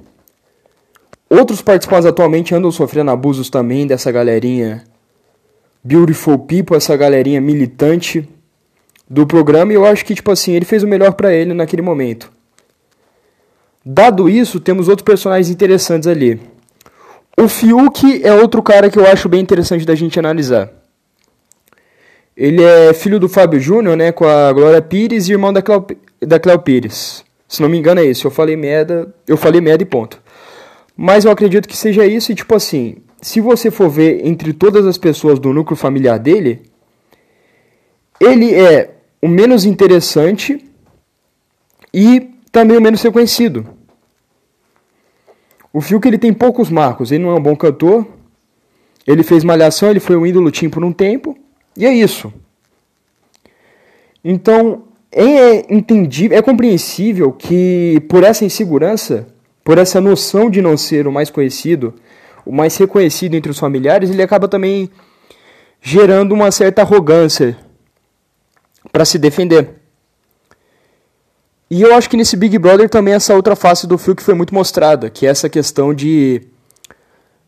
Outros 1.29 1.62
participantes 1.62 2.07
atualmente 2.07 2.55
andam 2.55 2.71
sofrendo 2.71 3.11
abusos 3.11 3.49
também 3.49 3.87
dessa 3.87 4.12
galerinha 4.12 4.85
Beautiful 5.83 6.38
People, 6.41 6.76
essa 6.76 6.97
galerinha 6.97 7.41
militante 7.41 8.29
do 9.09 9.26
programa, 9.26 9.73
e 9.73 9.75
eu 9.75 9.85
acho 9.85 10.04
que 10.04 10.14
tipo 10.14 10.30
assim, 10.30 10.52
ele 10.52 10.64
fez 10.64 10.82
o 10.82 10.88
melhor 10.88 11.12
para 11.12 11.32
ele 11.32 11.52
naquele 11.52 11.82
momento. 11.82 12.30
Dado 13.85 14.28
isso, 14.28 14.61
temos 14.61 14.88
outros 14.88 15.04
personagens 15.04 15.50
interessantes 15.50 16.06
ali. 16.06 16.40
O 17.37 17.49
Fiuk 17.49 18.23
é 18.23 18.32
outro 18.32 18.62
cara 18.62 18.90
que 18.90 18.99
eu 18.99 19.06
acho 19.06 19.28
bem 19.28 19.40
interessante 19.40 19.85
da 19.85 19.94
gente 19.94 20.18
analisar. 20.18 20.71
Ele 22.37 22.62
é 22.62 22.94
filho 22.94 23.18
do 23.18 23.28
Fábio 23.28 23.61
Júnior, 23.61 23.97
né, 23.97 24.12
com 24.12 24.25
a 24.25 24.52
Glória 24.52 24.80
Pires 24.80 25.28
e 25.28 25.32
irmão 25.32 25.52
da 25.52 25.61
Cléo, 25.61 25.87
da 26.21 26.38
Cléo 26.38 26.59
Pires. 26.61 27.25
Se 27.49 27.61
não 27.61 27.68
me 27.68 27.76
engano 27.76 28.00
é 28.00 28.04
isso. 28.04 28.26
Eu 28.26 28.30
falei 28.30 28.56
merda, 28.56 29.12
eu 29.26 29.37
falei 29.37 29.61
merda 29.61 29.82
e 29.82 29.87
ponto. 29.87 30.21
Mas 30.97 31.25
eu 31.25 31.30
acredito 31.30 31.68
que 31.68 31.76
seja 31.76 32.06
isso 32.06 32.32
e 32.32 32.35
tipo 32.35 32.54
assim, 32.54 32.97
se 33.21 33.40
você 33.40 33.71
for 33.71 33.90
ver 33.90 34.26
entre 34.26 34.52
todas 34.52 34.87
as 34.87 34.97
pessoas 34.97 35.38
do 35.38 35.52
núcleo 35.52 35.76
familiar 35.76 36.18
dele, 36.18 36.62
ele 38.23 38.55
é 38.55 38.95
o 39.21 39.26
menos 39.26 39.64
interessante 39.64 40.64
e 41.93 42.31
também 42.52 42.76
o 42.76 42.81
menos 42.81 43.02
reconhecido. 43.02 43.67
O 45.73 45.81
Fiuk 45.81 46.07
ele 46.07 46.19
tem 46.19 46.33
poucos 46.33 46.71
marcos, 46.71 47.11
ele 47.11 47.25
não 47.25 47.31
é 47.31 47.35
um 47.35 47.43
bom 47.43 47.57
cantor, 47.57 48.07
ele 49.07 49.25
fez 49.25 49.43
malhação, 49.43 49.91
ele 49.91 49.99
foi 49.99 50.17
um 50.17 50.25
ídolo 50.25 50.50
tim 50.52 50.69
por 50.69 50.85
um 50.85 50.93
tempo, 50.93 51.37
e 51.76 51.85
é 51.85 51.93
isso. 51.93 52.33
Então, 54.23 54.85
é 55.11 55.75
entendível, 55.75 56.38
é 56.38 56.43
compreensível 56.43 57.33
que 57.33 58.00
por 58.09 58.23
essa 58.23 58.45
insegurança, 58.45 59.26
por 59.64 59.79
essa 59.79 60.00
noção 60.00 60.49
de 60.49 60.62
não 60.62 60.76
ser 60.76 61.09
o 61.09 61.12
mais 61.12 61.29
conhecido, 61.29 61.95
o 62.47 62.52
mais 62.52 62.76
reconhecido 62.76 63.35
entre 63.35 63.50
os 63.50 63.59
familiares, 63.59 64.11
ele 64.11 64.23
acaba 64.23 64.47
também 64.47 64.91
gerando 65.81 66.33
uma 66.33 66.50
certa 66.52 66.83
arrogância 66.83 67.59
para 68.92 69.04
se 69.04 69.18
defender. 69.18 69.82
E 71.70 71.80
eu 71.80 71.94
acho 71.94 72.11
que 72.11 72.18
nesse 72.18 72.37
Big 72.37 72.58
Brother 72.58 72.88
também 72.90 73.14
essa 73.14 73.34
outra 73.34 73.56
face 73.56 73.87
do 73.87 73.96
fio 73.96 74.14
que 74.14 74.22
foi 74.22 74.34
muito 74.34 74.54
mostrada, 74.54 75.08
que 75.08 75.26
é 75.26 75.30
essa 75.30 75.49
questão 75.49 75.94
de 75.94 76.42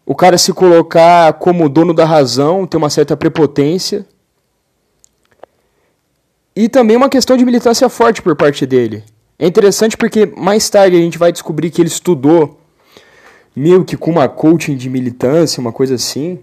o 0.06 0.14
cara 0.14 0.38
se 0.38 0.50
colocar 0.52 1.34
como 1.34 1.68
dono 1.68 1.92
da 1.92 2.06
razão, 2.06 2.66
ter 2.66 2.78
uma 2.78 2.88
certa 2.88 3.16
prepotência. 3.16 4.06
E 6.56 6.70
também 6.70 6.96
uma 6.96 7.10
questão 7.10 7.36
de 7.36 7.44
militância 7.44 7.86
forte 7.90 8.22
por 8.22 8.34
parte 8.34 8.64
dele. 8.64 9.04
É 9.38 9.46
interessante 9.46 9.96
porque 9.96 10.24
mais 10.24 10.70
tarde 10.70 10.96
a 10.96 11.00
gente 11.00 11.18
vai 11.18 11.30
descobrir 11.30 11.70
que 11.70 11.82
ele 11.82 11.88
estudou 11.88 12.58
meio 13.54 13.84
que 13.84 13.96
com 13.96 14.10
uma 14.10 14.28
coaching 14.28 14.76
de 14.76 14.88
militância, 14.88 15.60
uma 15.60 15.72
coisa 15.72 15.96
assim. 15.96 16.38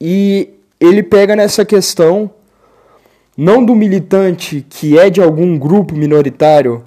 E 0.00 0.50
ele 0.78 1.02
pega 1.02 1.34
nessa 1.34 1.64
questão 1.64 2.30
não 3.36 3.64
do 3.64 3.74
militante 3.74 4.64
que 4.68 4.98
é 4.98 5.08
de 5.08 5.20
algum 5.20 5.58
grupo 5.58 5.94
minoritário 5.94 6.84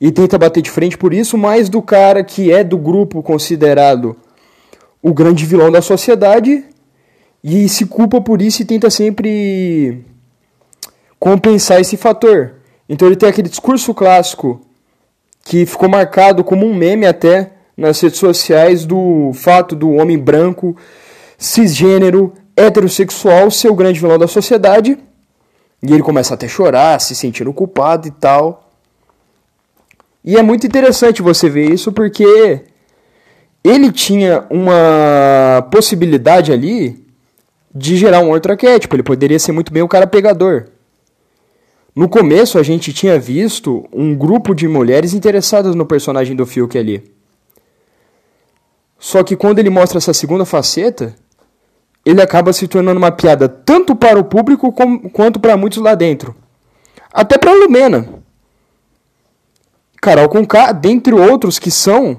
e 0.00 0.10
tenta 0.10 0.38
bater 0.38 0.62
de 0.62 0.70
frente 0.70 0.96
por 0.96 1.12
isso, 1.12 1.36
mas 1.36 1.68
do 1.68 1.82
cara 1.82 2.24
que 2.24 2.52
é 2.52 2.62
do 2.64 2.78
grupo 2.78 3.22
considerado 3.22 4.16
o 5.00 5.12
grande 5.12 5.44
vilão 5.44 5.70
da 5.70 5.82
sociedade 5.82 6.64
e 7.42 7.68
se 7.68 7.86
culpa 7.86 8.20
por 8.20 8.40
isso 8.40 8.62
e 8.62 8.64
tenta 8.64 8.90
sempre 8.90 10.04
compensar 11.18 11.80
esse 11.80 11.96
fator. 11.96 12.54
Então 12.88 13.08
ele 13.08 13.16
tem 13.16 13.28
aquele 13.28 13.48
discurso 13.48 13.92
clássico 13.94 14.60
que 15.44 15.66
ficou 15.66 15.88
marcado 15.88 16.44
como 16.44 16.66
um 16.66 16.74
meme 16.74 17.06
até 17.06 17.52
nas 17.76 18.00
redes 18.00 18.18
sociais 18.18 18.84
do 18.84 19.32
fato 19.34 19.74
do 19.74 19.90
homem 19.90 20.18
branco, 20.18 20.76
cisgênero, 21.36 22.32
heterossexual 22.56 23.50
ser 23.50 23.68
o 23.68 23.74
grande 23.74 23.98
vilão 23.98 24.18
da 24.18 24.28
sociedade 24.28 24.98
e 25.82 25.92
ele 25.92 26.02
começa 26.02 26.34
até 26.34 26.46
a 26.46 26.48
chorar, 26.48 27.00
se 27.00 27.14
sentindo 27.14 27.52
culpado 27.52 28.06
e 28.06 28.10
tal. 28.10 28.70
E 30.24 30.36
é 30.36 30.42
muito 30.42 30.66
interessante 30.66 31.20
você 31.20 31.48
ver 31.48 31.70
isso 31.70 31.90
porque 31.90 32.64
ele 33.64 33.90
tinha 33.90 34.46
uma 34.48 35.66
possibilidade 35.70 36.52
ali 36.52 37.04
de 37.74 37.96
gerar 37.96 38.20
um 38.20 38.30
outro 38.30 38.52
arquétipo. 38.52 38.94
Ele 38.94 39.02
poderia 39.02 39.38
ser 39.38 39.50
muito 39.50 39.72
bem 39.72 39.82
o 39.82 39.88
cara 39.88 40.06
pegador. 40.06 40.66
No 41.94 42.08
começo 42.08 42.58
a 42.58 42.62
gente 42.62 42.92
tinha 42.92 43.18
visto 43.18 43.86
um 43.92 44.14
grupo 44.14 44.54
de 44.54 44.68
mulheres 44.68 45.12
interessadas 45.12 45.74
no 45.74 45.84
personagem 45.84 46.36
do 46.36 46.46
Fiuk 46.46 46.78
ali. 46.78 47.12
Só 48.98 49.24
que 49.24 49.34
quando 49.34 49.58
ele 49.58 49.68
mostra 49.68 49.98
essa 49.98 50.14
segunda 50.14 50.44
faceta, 50.44 51.14
ele 52.04 52.20
acaba 52.20 52.52
se 52.52 52.66
tornando 52.66 52.98
uma 52.98 53.12
piada 53.12 53.48
tanto 53.48 53.94
para 53.94 54.18
o 54.18 54.24
público 54.24 54.72
como, 54.72 55.08
quanto 55.10 55.38
para 55.38 55.56
muitos 55.56 55.78
lá 55.78 55.94
dentro. 55.94 56.34
Até 57.12 57.38
para 57.38 57.52
Lumena. 57.52 58.08
Carol 60.00 60.28
Conká, 60.28 60.72
dentre 60.72 61.14
outros 61.14 61.58
que 61.58 61.70
são 61.70 62.18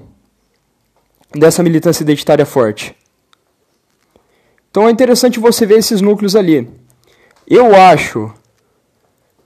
dessa 1.36 1.62
militância 1.62 2.04
identitária 2.04 2.46
forte. 2.46 2.96
Então 4.72 4.88
é 4.88 4.92
interessante 4.92 5.40
você 5.40 5.66
ver 5.66 5.80
esses 5.80 6.00
núcleos 6.00 6.36
ali. 6.36 6.70
Eu 7.46 7.76
acho 7.76 8.32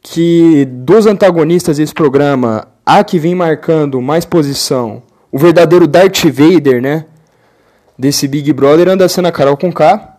que 0.02 0.66
dos 0.66 1.08
antagonistas 1.08 1.78
desse 1.78 1.94
programa, 1.94 2.68
há 2.86 3.04
que 3.04 3.18
vem 3.18 3.34
marcando 3.34 4.00
mais 4.02 4.24
posição, 4.24 5.02
o 5.32 5.40
verdadeiro 5.40 5.88
Darth 5.88 6.24
Vader, 6.26 6.82
né? 6.82 7.06
Desse 7.98 8.28
Big 8.28 8.54
Brother 8.54 8.88
anda 8.88 9.10
sendo 9.10 9.28
a 9.28 9.32
Carol 9.32 9.58
Conká 9.58 10.17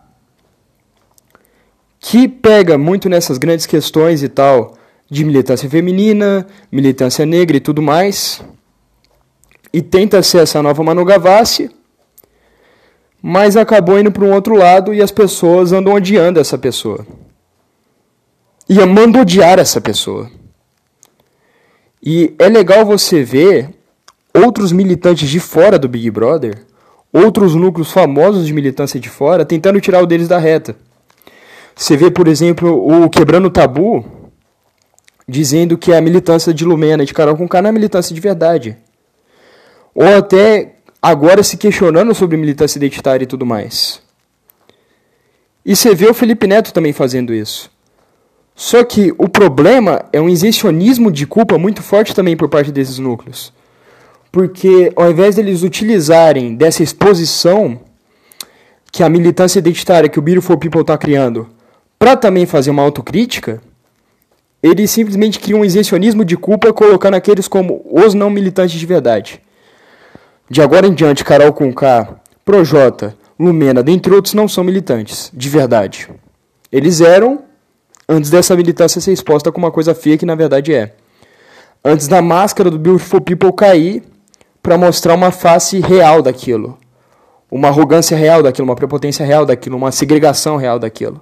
que 1.99 2.27
pega 2.27 2.77
muito 2.77 3.09
nessas 3.09 3.37
grandes 3.37 3.65
questões 3.65 4.23
e 4.23 4.29
tal 4.29 4.75
de 5.09 5.25
militância 5.25 5.69
feminina, 5.69 6.45
militância 6.71 7.25
negra 7.25 7.57
e 7.57 7.59
tudo 7.59 7.81
mais, 7.81 8.43
e 9.73 9.81
tenta 9.81 10.21
ser 10.21 10.39
essa 10.39 10.61
nova 10.61 10.83
Manu 10.83 11.03
Gavassi, 11.03 11.69
mas 13.21 13.57
acabou 13.57 13.99
indo 13.99 14.11
para 14.11 14.23
um 14.23 14.33
outro 14.33 14.55
lado 14.55 14.93
e 14.93 15.01
as 15.01 15.11
pessoas 15.11 15.73
andam 15.73 15.93
odiando 15.93 16.39
essa 16.39 16.57
pessoa. 16.57 17.05
E 18.67 18.79
amando 18.79 19.19
odiar 19.19 19.57
essa 19.57 19.81
pessoa. 19.81 20.29
E 22.01 22.35
é 22.39 22.47
legal 22.47 22.85
você 22.85 23.23
ver 23.23 23.71
outros 24.33 24.71
militantes 24.71 25.27
de 25.27 25.39
fora 25.39 25.77
do 25.77 25.89
Big 25.89 26.09
Brother, 26.11 26.65
outros 27.11 27.55
núcleos 27.55 27.91
famosos 27.91 28.45
de 28.45 28.53
militância 28.53 28.99
de 28.99 29.09
fora, 29.09 29.43
tentando 29.43 29.81
tirar 29.81 30.01
o 30.01 30.05
deles 30.05 30.27
da 30.27 30.37
reta. 30.37 30.75
Você 31.75 31.95
vê, 31.95 32.11
por 32.11 32.27
exemplo, 32.27 33.03
o 33.03 33.09
Quebrando 33.09 33.47
o 33.47 33.51
Tabu 33.51 34.05
dizendo 35.29 35.77
que 35.77 35.93
a 35.93 36.01
militância 36.01 36.53
de 36.53 36.65
Lumena 36.65 37.03
e 37.03 37.05
de 37.05 37.13
Carol 37.13 37.37
Conká 37.37 37.61
não 37.61 37.69
é 37.69 37.71
militância 37.71 38.13
de 38.15 38.19
verdade. 38.19 38.75
Ou 39.93 40.17
até 40.17 40.75
agora 41.01 41.43
se 41.43 41.55
questionando 41.55 42.13
sobre 42.15 42.35
militância 42.35 42.77
identitária 42.77 43.23
e 43.23 43.27
tudo 43.27 43.45
mais. 43.45 44.01
E 45.63 45.75
você 45.75 45.93
vê 45.93 46.07
o 46.07 46.13
Felipe 46.13 46.47
Neto 46.47 46.73
também 46.73 46.91
fazendo 46.91 47.33
isso. 47.33 47.69
Só 48.55 48.83
que 48.83 49.13
o 49.17 49.29
problema 49.29 50.03
é 50.11 50.19
um 50.19 50.27
isencionismo 50.27 51.11
de 51.11 51.25
culpa 51.25 51.57
muito 51.57 51.81
forte 51.81 52.13
também 52.13 52.35
por 52.35 52.49
parte 52.49 52.71
desses 52.71 52.97
núcleos. 52.97 53.53
Porque 54.31 54.91
ao 54.95 55.11
invés 55.11 55.35
deles 55.35 55.63
utilizarem 55.63 56.55
dessa 56.55 56.83
exposição 56.83 57.79
que 58.91 59.03
a 59.03 59.09
militância 59.09 59.59
identitária 59.59 60.09
que 60.09 60.19
o 60.19 60.21
Beautiful 60.21 60.57
People 60.57 60.81
está 60.81 60.97
criando 60.97 61.47
para 61.99 62.15
também 62.15 62.45
fazer 62.45 62.71
uma 62.71 62.81
autocrítica, 62.81 63.61
eles 64.63 64.89
simplesmente 64.89 65.37
criam 65.37 65.59
um 65.59 65.65
isencionismo 65.65 66.23
de 66.23 66.37
culpa 66.37 66.71
colocando 66.71 67.15
aqueles 67.15 67.47
como 67.47 67.85
os 67.91 68.13
não 68.13 68.29
militantes 68.29 68.79
de 68.79 68.85
verdade. 68.85 69.41
De 70.49 70.61
agora 70.61 70.87
em 70.87 70.93
diante, 70.93 71.25
Carol 71.25 71.51
Conká, 71.51 72.15
Projota, 72.45 73.15
Lumena, 73.37 73.83
dentre 73.83 74.13
outros, 74.13 74.33
não 74.33 74.47
são 74.47 74.63
militantes 74.63 75.29
de 75.33 75.49
verdade. 75.49 76.09
Eles 76.71 77.01
eram 77.01 77.43
antes 78.07 78.29
dessa 78.29 78.55
militância 78.55 79.01
ser 79.01 79.11
exposta 79.11 79.51
como 79.51 79.65
uma 79.65 79.71
coisa 79.71 79.93
feia 79.93 80.17
que 80.17 80.25
na 80.25 80.35
verdade 80.35 80.73
é. 80.73 80.95
Antes 81.83 82.07
da 82.07 82.21
máscara 82.21 82.71
do 82.71 82.79
Beautiful 82.79 83.21
People 83.21 83.53
cair 83.53 84.03
para 84.63 84.77
mostrar 84.77 85.13
uma 85.13 85.31
face 85.31 85.79
real 85.79 86.21
daquilo. 86.21 86.77
Uma 87.51 87.67
arrogância 87.67 88.15
real 88.17 88.41
daquilo, 88.41 88.67
uma 88.67 88.75
prepotência 88.75 89.25
real 89.25 89.45
daquilo, 89.45 89.77
uma 89.77 89.91
segregação 89.91 90.57
real 90.57 90.79
daquilo. 90.79 91.21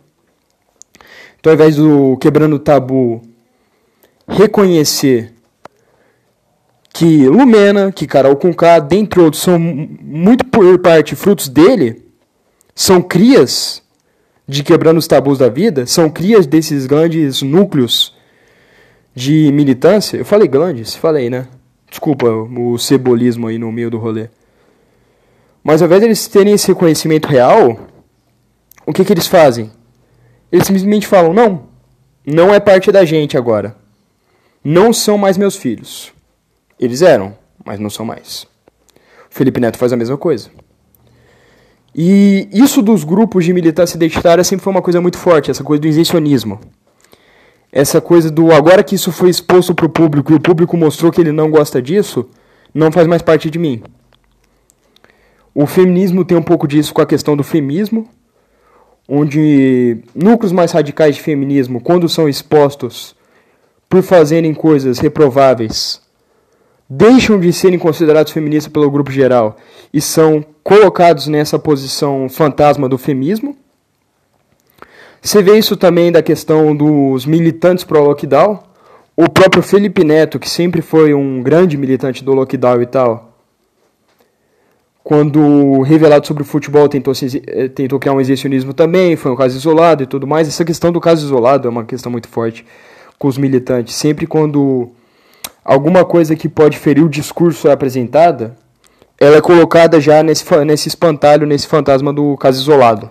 Então, 1.40 1.52
ao 1.52 1.56
invés 1.56 1.76
do 1.76 2.18
quebrando 2.18 2.56
o 2.56 2.60
tabu 2.60 3.22
reconhecer 4.28 5.34
que 6.94 7.28
Lumena, 7.28 7.92
que 7.92 8.08
Carol 8.08 8.36
Conká, 8.36 8.80
dentre 8.80 9.20
outros, 9.20 9.44
são 9.44 9.60
muito 9.60 10.46
por 10.46 10.80
parte 10.80 11.16
frutos 11.16 11.48
dele, 11.48 12.04
são 12.74 13.02
crias 13.02 13.84
de 14.48 14.64
quebrando 14.64 14.98
os 14.98 15.08
tabus 15.08 15.38
da 15.38 15.50
vida, 15.50 15.86
são 15.86 16.10
crias 16.10 16.48
desses 16.48 16.86
grandes 16.86 17.42
núcleos 17.42 18.16
de 19.14 19.52
militância. 19.52 20.18
Eu 20.18 20.26
falei 20.26 20.48
grandes? 20.48 20.96
Falei, 20.96 21.30
né? 21.30 21.48
Desculpa 21.90 22.28
o 22.30 22.78
cebolismo 22.78 23.48
aí 23.48 23.58
no 23.58 23.72
meio 23.72 23.90
do 23.90 23.98
rolê. 23.98 24.30
Mas 25.64 25.82
ao 25.82 25.86
invés 25.86 26.02
deles 26.02 26.28
terem 26.28 26.54
esse 26.54 26.68
reconhecimento 26.68 27.28
real, 27.28 27.80
o 28.86 28.94
que, 28.94 29.04
que 29.04 29.14
eles 29.14 29.28
fazem? 29.28 29.70
Eles 30.52 30.66
simplesmente 30.66 31.08
falam: 31.08 31.34
não, 31.34 31.64
não 32.26 32.54
é 32.54 32.60
parte 32.60 32.92
da 32.92 33.06
gente 33.06 33.38
agora. 33.38 33.76
Não 34.64 34.92
são 34.92 35.18
mais 35.18 35.38
meus 35.38 35.56
filhos. 35.56 36.12
Eles 36.80 37.02
eram, 37.02 37.38
mas 37.64 37.80
não 37.80 37.90
são 37.90 38.06
mais. 38.06 38.46
O 39.30 39.34
Felipe 39.34 39.60
Neto 39.60 39.78
faz 39.78 39.94
a 39.94 39.98
mesma 39.98 40.18
coisa. 40.18 40.50
E 41.96 42.48
isso 42.52 42.82
dos 42.82 43.04
grupos 43.04 43.46
de 43.46 43.54
militância 43.54 43.96
identitária 43.96 44.44
sempre 44.44 44.64
foi 44.64 44.72
uma 44.72 44.82
coisa 44.82 45.02
muito 45.02 45.18
forte, 45.18 45.50
essa 45.50 45.64
coisa 45.64 45.82
do 45.82 45.88
isencionismo. 45.88 46.60
Essa 47.72 48.00
coisa 48.00 48.30
do 48.30 48.52
agora 48.52 48.84
que 48.84 48.96
isso 48.96 49.12
foi 49.12 49.30
exposto 49.30 49.74
para 49.74 49.86
o 49.86 49.90
público 49.90 50.32
e 50.32 50.36
o 50.36 50.40
público 50.40 50.78
mostrou 50.78 51.12
que 51.12 51.20
ele 51.20 51.32
não 51.32 51.50
gosta 51.50 51.82
disso, 51.82 52.30
não 52.74 52.92
faz 52.92 53.08
mais 53.08 53.22
parte 53.22 53.50
de 53.50 53.58
mim. 53.58 53.82
O 55.54 55.66
feminismo 55.66 56.24
tem 56.24 56.38
um 56.38 56.44
pouco 56.44 56.68
disso 56.68 56.94
com 56.94 57.02
a 57.02 57.06
questão 57.06 57.36
do 57.36 57.44
feminismo, 57.44 58.08
onde 59.08 60.00
núcleos 60.14 60.52
mais 60.52 60.72
radicais 60.72 61.16
de 61.16 61.22
feminismo, 61.22 61.80
quando 61.80 62.10
são 62.10 62.28
expostos 62.28 63.16
por 63.90 64.04
fazerem 64.04 64.54
coisas 64.54 65.00
reprováveis, 65.00 66.02
deixam 66.90 67.40
de 67.40 67.54
serem 67.54 67.80
considerados 67.80 68.32
feministas 68.32 68.72
pelo 68.72 68.92
grupo 68.92 69.12
geral 69.12 69.58
e 69.94 70.02
são 70.02 70.44
colocados 70.64 71.28
nessa 71.28 71.58
posição 71.58 72.28
fantasma 72.28 72.90
do 72.90 72.98
feminismo. 72.98 73.56
Você 75.22 75.42
vê 75.42 75.58
isso 75.58 75.76
também 75.76 76.12
da 76.12 76.22
questão 76.22 76.76
dos 76.76 77.26
militantes 77.26 77.84
pró-lockdown. 77.84 78.60
O 79.16 79.30
próprio 79.30 79.64
Felipe 79.64 80.04
Neto, 80.04 80.40
que 80.40 80.50
sempre 80.50 80.82
foi 80.82 81.14
um 81.14 81.42
grande 81.42 81.76
militante 81.76 82.24
do 82.24 82.34
lockdown 82.34 82.82
e 82.82 82.86
tal, 82.86 83.37
quando 85.08 85.84
revelado 85.84 86.28
sobre 86.28 86.44
o 86.44 86.46
futebol 86.46 86.90
tentou, 86.90 87.16
se, 87.16 87.42
eh, 87.48 87.70
tentou 87.70 87.98
criar 87.98 88.12
um 88.12 88.20
exibicionismo 88.20 88.74
também, 88.74 89.16
foi 89.16 89.32
um 89.32 89.38
caso 89.38 89.56
isolado 89.56 90.04
e 90.04 90.06
tudo 90.06 90.28
mais. 90.28 90.50
Essa 90.50 90.66
questão 90.66 90.92
do 90.92 91.00
caso 91.00 91.26
isolado 91.26 91.66
é 91.66 91.72
uma 91.72 91.86
questão 91.86 92.12
muito 92.12 92.28
forte 92.28 92.66
com 93.18 93.30
os 93.30 93.38
militantes. 93.38 93.96
Sempre 93.96 94.28
quando 94.28 94.92
alguma 95.64 96.04
coisa 96.04 96.36
que 96.36 96.50
pode 96.50 96.78
ferir 96.78 97.06
o 97.06 97.08
discurso 97.08 97.70
é 97.70 97.72
apresentada, 97.72 98.58
ela 99.18 99.38
é 99.38 99.42
colocada 99.42 99.98
já 100.02 100.22
nesse, 100.22 100.44
nesse 100.66 100.90
espantalho, 100.90 101.48
nesse 101.48 101.68
fantasma 101.68 102.12
do 102.12 102.36
caso 102.36 102.62
isolado. 102.62 103.10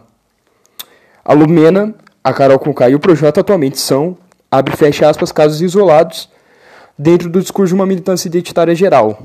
A 1.24 1.32
Lumena, 1.32 1.94
a 2.22 2.30
Carol 2.35 2.59
Conká 2.59 2.90
e 2.90 2.94
o 2.94 3.00
Projota 3.00 3.40
atualmente 3.40 3.80
são, 3.80 4.18
abre 4.50 4.74
e 4.74 4.76
fecha 4.76 5.09
aspas, 5.09 5.32
casos 5.32 5.62
isolados 5.62 6.28
dentro 6.98 7.30
do 7.30 7.40
discurso 7.40 7.68
de 7.68 7.74
uma 7.74 7.87
militância 7.87 8.28
identitária 8.28 8.74
geral. 8.74 9.18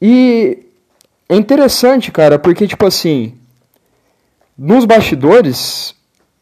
E 0.00 0.66
é 1.28 1.36
interessante, 1.36 2.10
cara, 2.10 2.38
porque, 2.38 2.66
tipo 2.66 2.86
assim, 2.86 3.34
nos 4.56 4.84
bastidores 4.84 5.94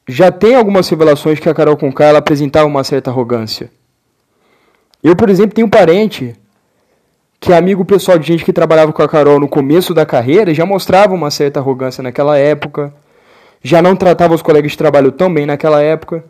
já 0.08 0.30
tem 0.30 0.54
algumas 0.54 0.88
revelações 0.88 1.40
que 1.40 1.48
a 1.48 1.54
Carol 1.54 1.76
Conká 1.76 2.04
ela 2.04 2.18
apresentava 2.18 2.66
uma 2.66 2.84
certa 2.84 3.10
arrogância. 3.10 3.70
Eu, 5.02 5.16
por 5.16 5.28
exemplo, 5.28 5.54
tenho 5.54 5.66
um 5.66 5.70
parente 5.70 6.34
que 7.40 7.52
é 7.52 7.56
amigo 7.56 7.84
pessoal 7.84 8.18
de 8.18 8.26
gente 8.26 8.44
que 8.44 8.52
trabalhava 8.52 8.92
com 8.92 9.02
a 9.02 9.08
Carol 9.08 9.38
no 9.38 9.48
começo 9.48 9.92
da 9.92 10.06
carreira, 10.06 10.54
já 10.54 10.64
mostrava 10.64 11.14
uma 11.14 11.30
certa 11.30 11.60
arrogância 11.60 12.02
naquela 12.02 12.38
época, 12.38 12.94
já 13.62 13.82
não 13.82 13.94
tratava 13.94 14.34
os 14.34 14.42
colegas 14.42 14.72
de 14.72 14.78
trabalho 14.78 15.12
tão 15.12 15.32
bem 15.32 15.46
naquela 15.46 15.82
época. 15.82 16.24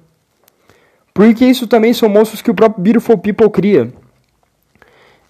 Porque 1.14 1.44
isso 1.44 1.66
também 1.66 1.92
são 1.92 2.08
monstros 2.08 2.42
que 2.42 2.50
o 2.50 2.54
próprio 2.54 2.82
Beautiful 2.82 3.18
People 3.18 3.50
cria. 3.50 3.92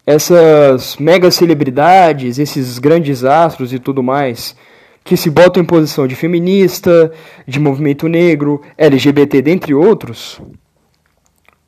Essas 0.07 0.97
mega 0.99 1.31
celebridades, 1.33 2.39
esses 2.39 2.79
grandes 2.79 3.25
astros 3.25 3.73
e 3.73 3.79
tudo 3.81 4.03
mais, 4.03 4.55
que 5.03 5.17
se 5.17 5.29
botam 5.29 5.63
em 5.63 5.67
posição 5.67 6.07
de 6.07 6.15
feminista, 6.15 7.13
de 7.47 7.59
movimento 7.59 8.09
negro, 8.09 8.63
LGBT, 8.79 9.43
dentre 9.43 9.75
outros, 9.75 10.41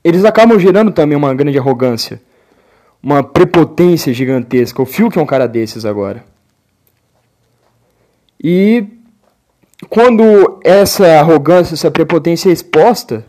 eles 0.04 0.24
acabam 0.24 0.58
gerando 0.58 0.92
também 0.92 1.16
uma 1.16 1.34
grande 1.34 1.58
arrogância, 1.58 2.20
uma 3.02 3.22
prepotência 3.22 4.12
gigantesca. 4.12 4.80
O 4.80 4.86
Fiuk 4.86 5.18
é 5.18 5.22
um 5.22 5.26
cara 5.26 5.46
desses 5.46 5.84
agora. 5.84 6.24
E 8.42 8.86
quando 9.88 10.60
essa 10.64 11.06
arrogância, 11.18 11.74
essa 11.74 11.90
prepotência 11.90 12.50
é 12.50 12.52
exposta, 12.52 13.24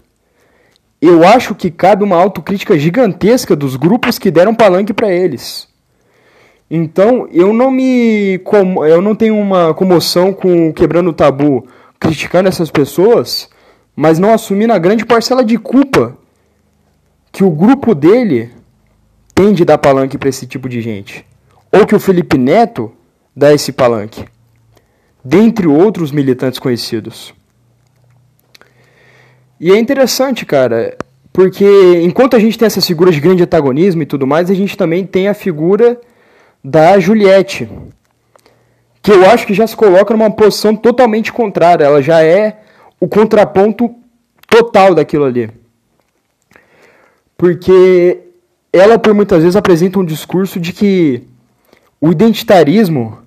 eu 1.01 1.25
acho 1.25 1.55
que 1.55 1.71
cabe 1.71 2.03
uma 2.03 2.17
autocrítica 2.17 2.77
gigantesca 2.77 3.55
dos 3.55 3.75
grupos 3.75 4.19
que 4.19 4.29
deram 4.29 4.53
palanque 4.53 4.93
para 4.93 5.11
eles. 5.11 5.67
Então, 6.69 7.27
eu 7.31 7.51
não 7.53 7.71
me 7.71 8.39
eu 8.87 9.01
não 9.01 9.15
tenho 9.15 9.35
uma 9.35 9.73
comoção 9.73 10.33
com 10.33 10.71
quebrando 10.73 11.09
o 11.09 11.13
tabu, 11.13 11.65
criticando 11.99 12.49
essas 12.49 12.69
pessoas, 12.69 13.49
mas 13.95 14.19
não 14.19 14.33
assumindo 14.33 14.73
a 14.73 14.77
grande 14.77 15.05
parcela 15.05 15.43
de 15.43 15.57
culpa 15.57 16.17
que 17.31 17.43
o 17.43 17.49
grupo 17.49 17.95
dele 17.95 18.51
tem 19.33 19.53
de 19.53 19.63
dar 19.63 19.77
palanque 19.77 20.17
para 20.17 20.29
esse 20.29 20.45
tipo 20.45 20.67
de 20.67 20.81
gente. 20.81 21.25
Ou 21.71 21.87
que 21.87 21.95
o 21.95 21.99
Felipe 21.99 22.37
Neto 22.37 22.91
dá 23.35 23.53
esse 23.53 23.71
palanque. 23.71 24.25
Dentre 25.23 25.67
outros 25.67 26.11
militantes 26.11 26.59
conhecidos. 26.59 27.33
E 29.59 29.71
é 29.71 29.77
interessante, 29.77 30.45
cara, 30.45 30.97
porque 31.33 31.65
enquanto 32.01 32.35
a 32.35 32.39
gente 32.39 32.57
tem 32.57 32.65
essas 32.65 32.85
figuras 32.85 33.13
de 33.13 33.21
grande 33.21 33.43
antagonismo 33.43 34.01
e 34.01 34.05
tudo 34.05 34.25
mais, 34.25 34.49
a 34.49 34.53
gente 34.53 34.77
também 34.77 35.05
tem 35.05 35.27
a 35.27 35.33
figura 35.33 35.99
da 36.63 36.99
Juliette, 36.99 37.69
que 39.01 39.11
eu 39.11 39.29
acho 39.29 39.45
que 39.45 39.53
já 39.53 39.67
se 39.67 39.75
coloca 39.75 40.13
numa 40.13 40.31
posição 40.31 40.75
totalmente 40.75 41.31
contrária. 41.31 41.85
Ela 41.85 42.01
já 42.01 42.23
é 42.23 42.61
o 42.99 43.07
contraponto 43.07 43.93
total 44.47 44.95
daquilo 44.95 45.25
ali. 45.25 45.49
Porque 47.37 48.19
ela, 48.71 48.99
por 48.99 49.13
muitas 49.13 49.41
vezes, 49.41 49.55
apresenta 49.55 49.99
um 49.99 50.05
discurso 50.05 50.59
de 50.59 50.73
que 50.73 51.23
o 52.01 52.11
identitarismo 52.11 53.19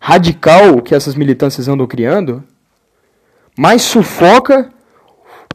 radical 0.00 0.80
que 0.80 0.94
essas 0.94 1.14
militâncias 1.14 1.68
andam 1.68 1.86
criando 1.86 2.42
mais 3.56 3.82
sufoca 3.82 4.70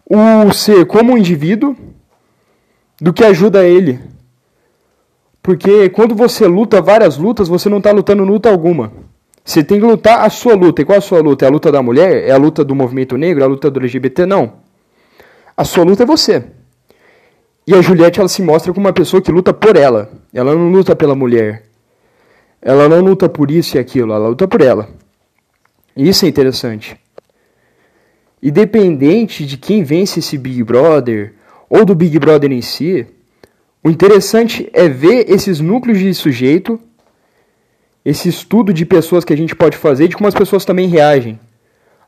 o 0.09 0.51
ser 0.53 0.85
como 0.85 1.13
um 1.13 1.17
indivíduo 1.17 1.75
do 2.99 3.13
que 3.13 3.23
ajuda 3.23 3.65
ele. 3.65 3.99
Porque 5.41 5.89
quando 5.89 6.15
você 6.15 6.47
luta 6.47 6.81
várias 6.81 7.17
lutas, 7.17 7.47
você 7.47 7.69
não 7.69 7.79
está 7.79 7.91
lutando 7.91 8.23
luta 8.23 8.49
alguma. 8.49 8.91
Você 9.43 9.63
tem 9.63 9.79
que 9.79 9.85
lutar 9.85 10.25
a 10.25 10.29
sua 10.29 10.55
luta. 10.55 10.81
E 10.81 10.85
qual 10.85 10.95
é 10.95 10.99
a 10.99 11.01
sua 11.01 11.19
luta? 11.19 11.45
É 11.45 11.47
a 11.49 11.51
luta 11.51 11.71
da 11.71 11.81
mulher? 11.81 12.27
É 12.27 12.31
a 12.31 12.37
luta 12.37 12.63
do 12.63 12.73
movimento 12.73 13.17
negro? 13.17 13.43
É 13.43 13.45
a 13.45 13.49
luta 13.49 13.69
do 13.69 13.79
LGBT? 13.79 14.25
Não. 14.25 14.53
A 15.55 15.65
sua 15.65 15.83
luta 15.83 16.03
é 16.03 16.05
você. 16.05 16.45
E 17.67 17.73
a 17.73 17.81
Juliette 17.81 18.19
ela 18.19 18.29
se 18.29 18.41
mostra 18.41 18.73
como 18.73 18.87
uma 18.87 18.93
pessoa 18.93 19.21
que 19.21 19.31
luta 19.31 19.53
por 19.53 19.75
ela. 19.75 20.09
Ela 20.33 20.55
não 20.55 20.71
luta 20.71 20.95
pela 20.95 21.13
mulher. 21.13 21.63
Ela 22.61 22.87
não 22.87 23.01
luta 23.01 23.27
por 23.27 23.51
isso 23.51 23.75
e 23.75 23.79
aquilo, 23.79 24.13
ela 24.13 24.29
luta 24.29 24.47
por 24.47 24.61
ela. 24.61 24.87
Isso 25.95 26.25
é 26.25 26.29
interessante. 26.29 26.97
Independente 28.43 29.45
de 29.45 29.55
quem 29.55 29.83
vence 29.83 30.19
esse 30.19 30.37
Big 30.37 30.61
Brother 30.65 31.33
ou 31.69 31.85
do 31.85 31.95
Big 31.95 32.19
Brother 32.19 32.51
em 32.51 32.61
si, 32.61 33.07
o 33.81 33.89
interessante 33.89 34.69
é 34.73 34.89
ver 34.89 35.31
esses 35.31 35.61
núcleos 35.61 35.97
de 35.97 36.13
sujeito, 36.13 36.77
esse 38.03 38.27
estudo 38.27 38.73
de 38.73 38.85
pessoas 38.85 39.23
que 39.23 39.31
a 39.31 39.37
gente 39.37 39.55
pode 39.55 39.77
fazer, 39.77 40.09
de 40.09 40.17
como 40.17 40.27
as 40.27 40.33
pessoas 40.33 40.65
também 40.65 40.89
reagem, 40.89 41.39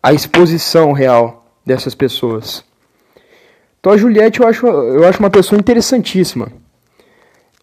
a 0.03 0.11
exposição 0.11 0.91
real 0.91 1.47
dessas 1.65 1.95
pessoas. 1.95 2.65
Então 3.79 3.93
a 3.93 3.97
Juliette 3.97 4.41
eu 4.41 4.47
acho, 4.47 4.67
eu 4.67 5.07
acho 5.07 5.19
uma 5.19 5.29
pessoa 5.29 5.57
interessantíssima. 5.57 6.51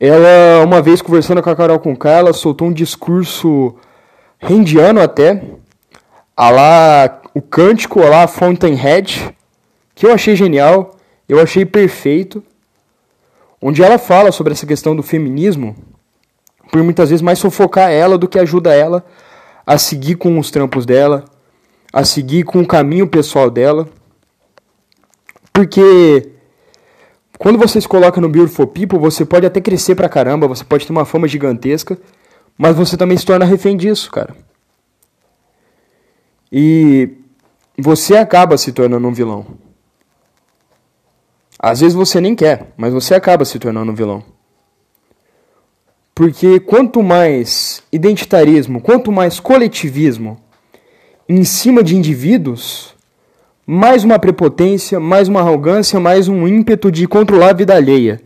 Ela, 0.00 0.64
uma 0.64 0.80
vez 0.80 1.02
conversando 1.02 1.42
com 1.42 1.50
a 1.50 1.54
Carol 1.56 1.78
Conká, 1.78 2.12
ela 2.12 2.32
soltou 2.32 2.68
um 2.68 2.72
discurso 2.72 3.76
rendiano 4.38 4.98
até, 4.98 5.42
a 6.34 6.48
lá 6.48 7.21
o 7.34 7.40
cântico, 7.40 8.00
lá 8.00 8.26
Fountainhead, 8.26 9.34
que 9.94 10.06
eu 10.06 10.12
achei 10.12 10.36
genial, 10.36 10.96
eu 11.28 11.40
achei 11.40 11.64
perfeito, 11.64 12.42
onde 13.60 13.82
ela 13.82 13.98
fala 13.98 14.32
sobre 14.32 14.52
essa 14.52 14.66
questão 14.66 14.94
do 14.94 15.02
feminismo, 15.02 15.76
por 16.70 16.82
muitas 16.82 17.10
vezes 17.10 17.22
mais 17.22 17.38
sufocar 17.38 17.90
ela 17.90 18.18
do 18.18 18.28
que 18.28 18.38
ajuda 18.38 18.74
ela 18.74 19.04
a 19.66 19.78
seguir 19.78 20.16
com 20.16 20.38
os 20.38 20.50
trampos 20.50 20.84
dela, 20.84 21.24
a 21.92 22.04
seguir 22.04 22.44
com 22.44 22.60
o 22.60 22.66
caminho 22.66 23.06
pessoal 23.06 23.50
dela. 23.50 23.88
Porque 25.52 26.30
quando 27.38 27.58
você 27.58 27.80
se 27.80 27.86
coloca 27.86 28.20
no 28.20 28.28
Beautiful 28.28 28.66
People, 28.66 28.98
você 28.98 29.24
pode 29.24 29.46
até 29.46 29.60
crescer 29.60 29.94
pra 29.94 30.08
caramba, 30.08 30.48
você 30.48 30.64
pode 30.64 30.86
ter 30.86 30.92
uma 30.92 31.04
fama 31.04 31.28
gigantesca, 31.28 31.98
mas 32.56 32.76
você 32.76 32.96
também 32.96 33.16
se 33.16 33.26
torna 33.26 33.44
refém 33.44 33.76
disso, 33.76 34.10
cara. 34.10 34.34
E 36.50 37.21
você 37.76 38.16
acaba 38.16 38.58
se 38.58 38.72
tornando 38.72 39.06
um 39.06 39.12
vilão. 39.12 39.46
Às 41.58 41.80
vezes 41.80 41.94
você 41.94 42.20
nem 42.20 42.34
quer, 42.34 42.72
mas 42.76 42.92
você 42.92 43.14
acaba 43.14 43.44
se 43.44 43.58
tornando 43.58 43.92
um 43.92 43.94
vilão. 43.94 44.24
Porque 46.14 46.60
quanto 46.60 47.02
mais 47.02 47.82
identitarismo, 47.90 48.80
quanto 48.80 49.10
mais 49.10 49.40
coletivismo 49.40 50.40
em 51.28 51.44
cima 51.44 51.82
de 51.82 51.96
indivíduos, 51.96 52.94
mais 53.66 54.04
uma 54.04 54.18
prepotência, 54.18 55.00
mais 55.00 55.28
uma 55.28 55.40
arrogância, 55.40 55.98
mais 55.98 56.28
um 56.28 56.46
ímpeto 56.46 56.90
de 56.90 57.06
controlar 57.06 57.50
a 57.50 57.54
vida 57.54 57.74
alheia. 57.74 58.20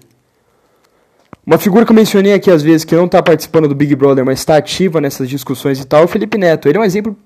Uma 1.46 1.59
figura 1.59 1.85
que 1.85 1.92
eu 1.92 1.96
mencionei 1.96 2.32
aqui 2.32 2.50
às 2.50 2.62
vezes 2.62 2.85
que 2.85 2.96
não 2.96 3.06
está 3.06 3.22
participando 3.22 3.68
do 3.68 3.74
Big 3.74 3.94
Brother, 3.94 4.24
mas 4.24 4.40
está 4.40 4.56
ativa 4.56 5.00
nessas 5.00 5.28
discussões 5.28 5.78
e 5.78 5.85
tal, 5.85 6.02
é 6.02 6.04
o 6.04 6.09
Felipe 6.09 6.37
Neto. 6.37 6.68
Ele 6.68 6.78
é 6.78 6.80
um 6.80 6.85
exemplo 6.85 7.16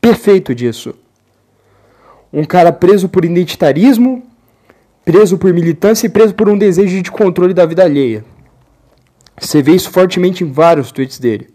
perfeito 0.00 0.54
disso. 0.54 0.94
Um 2.36 2.44
cara 2.44 2.70
preso 2.70 3.08
por 3.08 3.24
identitarismo, 3.24 4.22
preso 5.02 5.38
por 5.38 5.54
militância 5.54 6.06
e 6.06 6.10
preso 6.10 6.34
por 6.34 6.50
um 6.50 6.58
desejo 6.58 7.00
de 7.00 7.10
controle 7.10 7.54
da 7.54 7.64
vida 7.64 7.82
alheia. 7.82 8.22
Você 9.40 9.62
vê 9.62 9.72
isso 9.72 9.90
fortemente 9.90 10.44
em 10.44 10.52
vários 10.52 10.92
tweets 10.92 11.18
dele. 11.18 11.48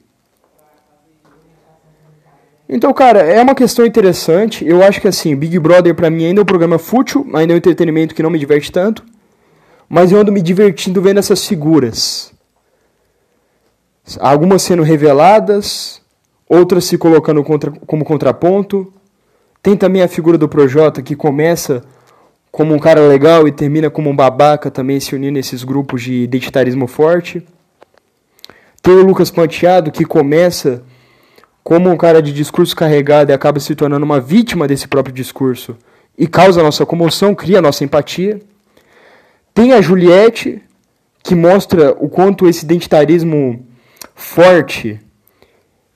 Então, 2.68 2.92
cara, 2.94 3.20
é 3.20 3.40
uma 3.40 3.54
questão 3.54 3.86
interessante. 3.86 4.66
Eu 4.66 4.82
acho 4.82 5.00
que 5.00 5.08
assim, 5.08 5.36
Big 5.36 5.60
Brother 5.60 5.94
para 5.94 6.10
mim 6.10 6.26
ainda 6.26 6.42
é 6.42 6.44
um 6.44 6.48
programa 6.48 6.80
fútil, 6.80 7.30
ainda 7.36 7.54
é 7.54 7.56
um 7.56 7.58
entretenimento 7.58 8.16
que 8.16 8.24
não 8.24 8.32
me 8.32 8.40
diverte 8.40 8.72
tanto. 8.72 9.06
Mas 9.88 10.12
eu 10.12 10.20
ando 10.20 10.32
me 10.32 10.42
divertindo 10.42 11.00
vendo 11.00 11.20
essas 11.20 11.48
figuras. 11.48 12.34
Algumas 14.20 14.64
sendo 14.64 14.82
reveladas, 14.82 16.02
outras 16.50 16.86
se 16.86 16.98
colocando 16.98 17.44
contra, 17.44 17.70
como 17.86 18.04
contraponto. 18.04 18.92
Tem 19.62 19.78
também 19.78 20.02
a 20.02 20.08
figura 20.08 20.38
do 20.38 20.50
Projota 20.50 21.02
que 21.02 21.16
começa 21.16 21.84
como 22.52 22.74
um 22.74 22.80
cara 22.80 23.02
legal 23.02 23.48
e 23.48 23.52
termina 23.52 23.90
como 23.90 24.10
um 24.10 24.16
babaca 24.16 24.72
também 24.72 25.00
se 25.00 25.16
unindo 25.16 25.34
nesses 25.34 25.64
grupos 25.64 26.02
de 26.02 26.24
identitarismo 26.24 26.88
forte. 26.88 27.46
Tem 28.82 28.94
o 28.94 29.06
Lucas 29.06 29.30
Panteado 29.30 29.92
que 29.92 30.04
começa 30.04 30.84
como 31.64 31.92
um 31.92 31.96
cara 31.96 32.22
de 32.22 32.34
discurso 32.34 32.76
carregado 32.76 33.32
e 33.32 33.34
acaba 33.34 33.60
se 33.60 33.76
tornando 33.76 34.04
uma 34.04 34.20
vítima 34.20 34.68
desse 34.68 34.88
próprio 34.88 35.14
discurso 35.14 35.78
e 36.18 36.28
causa 36.28 36.64
nossa 36.64 36.86
comoção, 36.86 37.36
cria 37.36 37.62
nossa 37.62 37.84
empatia. 37.84 38.42
Tem 39.54 39.74
a 39.74 39.82
Juliette, 39.82 40.62
que 41.24 41.36
mostra 41.36 41.92
o 42.00 42.10
quanto 42.10 42.48
esse 42.48 42.66
identitarismo 42.66 43.66
forte, 44.16 45.00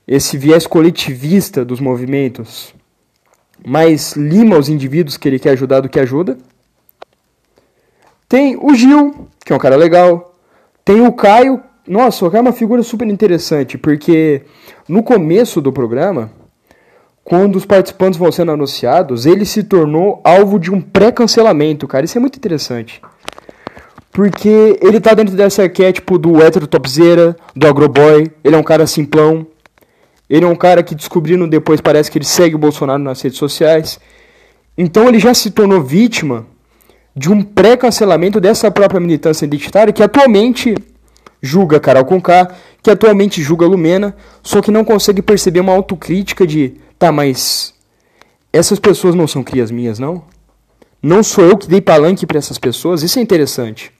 esse 0.07 0.37
viés 0.37 0.67
coletivista 0.67 1.65
dos 1.65 1.79
movimentos, 1.79 2.75
mais 3.65 4.13
lima 4.13 4.57
os 4.57 4.69
indivíduos 4.69 5.17
que 5.17 5.27
ele 5.27 5.39
quer 5.39 5.51
ajudar 5.51 5.81
do 5.81 5.89
que 5.89 5.99
ajuda. 5.99 6.37
Tem 8.29 8.57
o 8.57 8.73
Gil, 8.73 9.27
que 9.43 9.51
é 9.51 9.55
um 9.55 9.59
cara 9.59 9.75
legal. 9.75 10.33
Tem 10.83 11.01
o 11.01 11.11
Caio, 11.11 11.61
nossa, 11.87 12.25
o 12.25 12.31
Caio 12.31 12.39
é 12.39 12.47
uma 12.47 12.53
figura 12.53 12.83
super 12.83 13.07
interessante, 13.07 13.77
porque 13.77 14.43
no 14.87 15.01
começo 15.01 15.61
do 15.61 15.71
programa, 15.71 16.31
quando 17.23 17.55
os 17.55 17.65
participantes 17.65 18.19
vão 18.19 18.31
sendo 18.31 18.51
anunciados, 18.51 19.25
ele 19.25 19.45
se 19.45 19.63
tornou 19.63 20.21
alvo 20.23 20.59
de 20.59 20.71
um 20.71 20.79
pré-cancelamento, 20.79 21.87
cara. 21.87 22.05
Isso 22.05 22.17
é 22.17 22.21
muito 22.21 22.37
interessante. 22.37 23.01
Porque 24.11 24.77
ele 24.79 24.99
tá 25.01 25.13
dentro 25.13 25.35
desse 25.35 25.61
arquétipo 25.61 26.17
do 26.19 26.41
hétero 26.41 26.67
topzera, 26.67 27.35
do 27.55 27.67
agroboy. 27.67 28.31
Ele 28.43 28.55
é 28.55 28.57
um 28.57 28.63
cara 28.63 28.85
simplão. 28.85 29.45
Ele 30.29 30.45
é 30.45 30.47
um 30.47 30.55
cara 30.55 30.81
que 30.81 30.95
descobrindo 30.95 31.47
depois 31.47 31.79
parece 31.81 32.09
que 32.09 32.17
ele 32.17 32.25
segue 32.25 32.55
o 32.55 32.59
Bolsonaro 32.59 33.01
nas 33.01 33.21
redes 33.21 33.37
sociais. 33.37 33.99
Então 34.77 35.07
ele 35.07 35.19
já 35.19 35.33
se 35.33 35.51
tornou 35.51 35.81
vítima 35.81 36.45
de 37.15 37.31
um 37.31 37.41
pré-cancelamento 37.41 38.41
dessa 38.41 38.69
própria 38.69 38.99
militância 38.99 39.45
identitária 39.45 39.93
que 39.93 40.03
atualmente 40.03 40.75
julga 41.41 41.79
Carol 41.79 42.03
Conká, 42.03 42.53
que 42.81 42.89
atualmente 42.89 43.41
julga 43.41 43.65
Lumena, 43.65 44.15
só 44.41 44.61
que 44.61 44.71
não 44.71 44.83
consegue 44.83 45.21
perceber 45.21 45.59
uma 45.59 45.73
autocrítica 45.73 46.45
de, 46.45 46.73
tá, 46.97 47.11
mas 47.11 47.73
essas 48.51 48.79
pessoas 48.79 49.15
não 49.15 49.27
são 49.27 49.43
crias 49.43 49.69
minhas, 49.69 49.99
não? 49.99 50.23
Não 51.01 51.21
sou 51.21 51.45
eu 51.45 51.57
que 51.57 51.67
dei 51.67 51.81
palanque 51.81 52.25
para 52.25 52.39
essas 52.39 52.57
pessoas? 52.57 53.03
Isso 53.03 53.19
é 53.19 53.21
interessante. 53.21 53.91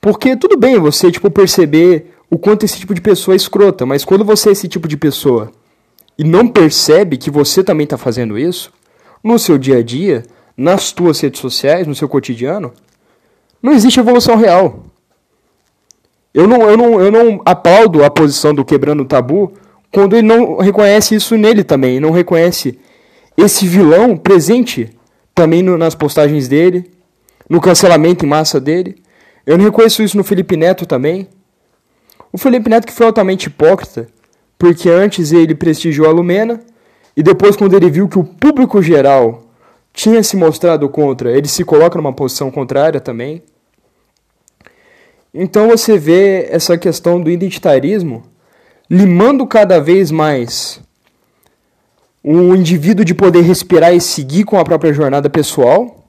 Porque 0.00 0.36
tudo 0.36 0.56
bem 0.56 0.78
você, 0.78 1.10
tipo, 1.10 1.30
perceber 1.30 2.11
o 2.32 2.38
quanto 2.38 2.64
esse 2.64 2.78
tipo 2.78 2.94
de 2.94 3.00
pessoa 3.02 3.34
é 3.34 3.36
escrota, 3.36 3.84
mas 3.84 4.06
quando 4.06 4.24
você 4.24 4.48
é 4.48 4.52
esse 4.52 4.66
tipo 4.66 4.88
de 4.88 4.96
pessoa 4.96 5.52
e 6.16 6.24
não 6.24 6.48
percebe 6.48 7.18
que 7.18 7.30
você 7.30 7.62
também 7.62 7.84
está 7.84 7.98
fazendo 7.98 8.38
isso, 8.38 8.72
no 9.22 9.38
seu 9.38 9.58
dia 9.58 9.76
a 9.76 9.82
dia, 9.82 10.22
nas 10.56 10.94
suas 10.98 11.20
redes 11.20 11.42
sociais, 11.42 11.86
no 11.86 11.94
seu 11.94 12.08
cotidiano, 12.08 12.72
não 13.62 13.74
existe 13.74 14.00
evolução 14.00 14.34
real. 14.34 14.82
Eu 16.32 16.48
não, 16.48 16.62
eu 16.70 16.74
não, 16.74 17.00
eu 17.02 17.12
não 17.12 17.42
aplaudo 17.44 18.02
a 18.02 18.08
posição 18.08 18.54
do 18.54 18.64
quebrando 18.64 19.02
o 19.02 19.06
tabu 19.06 19.52
quando 19.92 20.16
ele 20.16 20.26
não 20.26 20.56
reconhece 20.56 21.14
isso 21.14 21.36
nele 21.36 21.62
também, 21.62 22.00
não 22.00 22.12
reconhece 22.12 22.78
esse 23.36 23.66
vilão 23.66 24.16
presente 24.16 24.88
também 25.34 25.62
no, 25.62 25.76
nas 25.76 25.94
postagens 25.94 26.48
dele, 26.48 26.90
no 27.46 27.60
cancelamento 27.60 28.24
em 28.24 28.28
massa 28.28 28.58
dele. 28.58 28.96
Eu 29.44 29.58
não 29.58 29.66
reconheço 29.66 30.02
isso 30.02 30.16
no 30.16 30.24
Felipe 30.24 30.56
Neto 30.56 30.86
também. 30.86 31.28
O 32.32 32.38
Felipe 32.38 32.70
Neto 32.70 32.86
que 32.86 32.92
foi 32.92 33.06
altamente 33.06 33.48
hipócrita, 33.48 34.08
porque 34.58 34.88
antes 34.88 35.32
ele 35.32 35.54
prestigiou 35.54 36.08
a 36.08 36.12
Lumena 36.12 36.60
e 37.16 37.22
depois 37.22 37.56
quando 37.56 37.74
ele 37.74 37.90
viu 37.90 38.08
que 38.08 38.18
o 38.18 38.24
público 38.24 38.80
geral 38.80 39.42
tinha 39.92 40.22
se 40.22 40.36
mostrado 40.36 40.88
contra, 40.88 41.36
ele 41.36 41.46
se 41.46 41.64
coloca 41.64 41.98
numa 41.98 42.12
posição 42.12 42.50
contrária 42.50 43.00
também. 43.00 43.42
Então 45.34 45.68
você 45.68 45.98
vê 45.98 46.48
essa 46.50 46.78
questão 46.78 47.20
do 47.20 47.30
identitarismo 47.30 48.22
limando 48.88 49.46
cada 49.46 49.80
vez 49.80 50.10
mais 50.10 50.80
o 52.22 52.54
indivíduo 52.54 53.04
de 53.04 53.14
poder 53.14 53.40
respirar 53.40 53.94
e 53.94 54.00
seguir 54.00 54.44
com 54.44 54.58
a 54.58 54.64
própria 54.64 54.92
jornada 54.92 55.28
pessoal, 55.28 56.06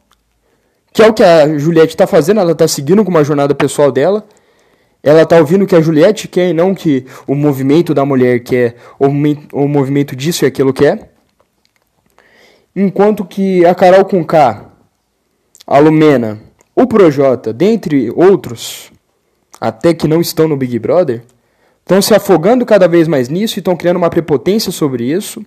que 0.91 1.01
é 1.01 1.07
o 1.07 1.13
que 1.13 1.23
a 1.23 1.57
Juliette 1.57 1.95
está 1.95 2.05
fazendo, 2.05 2.39
ela 2.39 2.51
está 2.51 2.67
seguindo 2.67 3.03
com 3.03 3.09
uma 3.09 3.23
jornada 3.23 3.55
pessoal 3.55 3.91
dela, 3.91 4.25
ela 5.03 5.23
está 5.23 5.37
ouvindo 5.37 5.67
que 5.67 5.75
a 5.75 5.81
Juliette 5.81 6.29
quer 6.29 6.49
e 6.49 6.53
não 6.53 6.73
que 6.73 7.05
o 7.27 7.35
movimento 7.35 7.93
da 7.93 8.05
mulher 8.05 8.39
quer, 8.39 8.77
ou 8.97 9.09
o 9.09 9.67
movimento 9.67 10.15
disso 10.15 10.45
e 10.45 10.47
aquilo 10.47 10.71
quer. 10.71 11.11
Enquanto 12.73 13.25
que 13.25 13.65
a 13.65 13.75
Carol 13.75 14.05
Conká, 14.05 14.71
a 15.67 15.77
Lumena, 15.77 16.41
o 16.73 16.87
Projota, 16.87 17.51
dentre 17.51 18.09
outros, 18.11 18.91
até 19.59 19.93
que 19.93 20.07
não 20.07 20.21
estão 20.21 20.47
no 20.47 20.55
Big 20.55 20.79
Brother, 20.79 21.21
estão 21.81 22.01
se 22.01 22.15
afogando 22.15 22.65
cada 22.65 22.87
vez 22.87 23.05
mais 23.05 23.27
nisso 23.27 23.57
e 23.57 23.59
estão 23.59 23.75
criando 23.75 23.97
uma 23.97 24.09
prepotência 24.09 24.71
sobre 24.71 25.03
isso. 25.03 25.45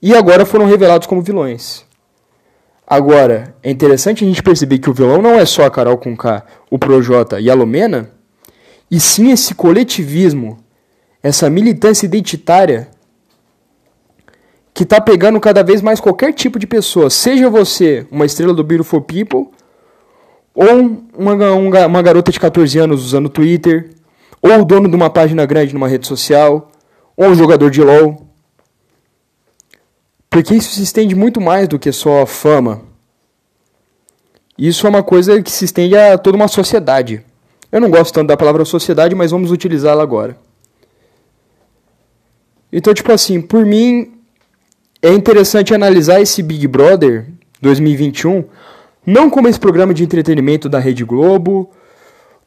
E 0.00 0.14
agora 0.14 0.46
foram 0.46 0.64
revelados 0.64 1.06
como 1.06 1.20
vilões. 1.20 1.84
Agora, 2.90 3.54
é 3.62 3.70
interessante 3.70 4.24
a 4.24 4.26
gente 4.26 4.42
perceber 4.42 4.78
que 4.80 4.90
o 4.90 4.92
vilão 4.92 5.22
não 5.22 5.38
é 5.38 5.46
só 5.46 5.64
a 5.64 5.70
Carol 5.70 5.96
com 5.96 6.16
K, 6.16 6.44
o 6.68 6.76
Projota 6.76 7.38
e 7.38 7.48
a 7.48 7.54
Lumena, 7.54 8.10
e 8.90 8.98
sim 8.98 9.30
esse 9.30 9.54
coletivismo, 9.54 10.58
essa 11.22 11.48
militância 11.48 12.04
identitária 12.04 12.88
que 14.74 14.82
está 14.82 15.00
pegando 15.00 15.38
cada 15.38 15.62
vez 15.62 15.80
mais 15.80 16.00
qualquer 16.00 16.32
tipo 16.32 16.58
de 16.58 16.66
pessoa, 16.66 17.08
seja 17.10 17.48
você 17.48 18.08
uma 18.10 18.26
estrela 18.26 18.52
do 18.52 18.64
Beautiful 18.64 19.02
People, 19.02 19.56
ou 20.52 21.06
uma, 21.16 21.34
uma, 21.34 21.86
uma 21.86 22.02
garota 22.02 22.32
de 22.32 22.40
14 22.40 22.76
anos 22.76 23.04
usando 23.04 23.28
Twitter, 23.28 23.90
ou 24.42 24.62
o 24.62 24.64
dono 24.64 24.88
de 24.88 24.96
uma 24.96 25.10
página 25.10 25.46
grande 25.46 25.72
numa 25.72 25.86
rede 25.86 26.08
social, 26.08 26.72
ou 27.16 27.28
um 27.28 27.34
jogador 27.36 27.70
de 27.70 27.82
LoL. 27.82 28.29
Porque 30.30 30.54
isso 30.54 30.70
se 30.70 30.82
estende 30.82 31.14
muito 31.14 31.40
mais 31.40 31.66
do 31.66 31.78
que 31.78 31.90
só 31.90 32.24
fama. 32.24 32.82
Isso 34.56 34.86
é 34.86 34.90
uma 34.90 35.02
coisa 35.02 35.42
que 35.42 35.50
se 35.50 35.64
estende 35.64 35.96
a 35.96 36.16
toda 36.16 36.36
uma 36.36 36.48
sociedade. 36.48 37.22
Eu 37.72 37.80
não 37.80 37.90
gosto 37.90 38.14
tanto 38.14 38.28
da 38.28 38.36
palavra 38.36 38.64
sociedade, 38.64 39.14
mas 39.14 39.32
vamos 39.32 39.50
utilizá-la 39.50 40.02
agora. 40.02 40.36
Então, 42.72 42.94
tipo 42.94 43.10
assim, 43.10 43.40
por 43.40 43.66
mim, 43.66 44.12
é 45.02 45.12
interessante 45.12 45.74
analisar 45.74 46.20
esse 46.20 46.42
Big 46.42 46.68
Brother 46.68 47.26
2021 47.60 48.44
não 49.04 49.30
como 49.30 49.48
esse 49.48 49.58
programa 49.58 49.94
de 49.94 50.04
entretenimento 50.04 50.68
da 50.68 50.78
Rede 50.78 51.04
Globo, 51.04 51.70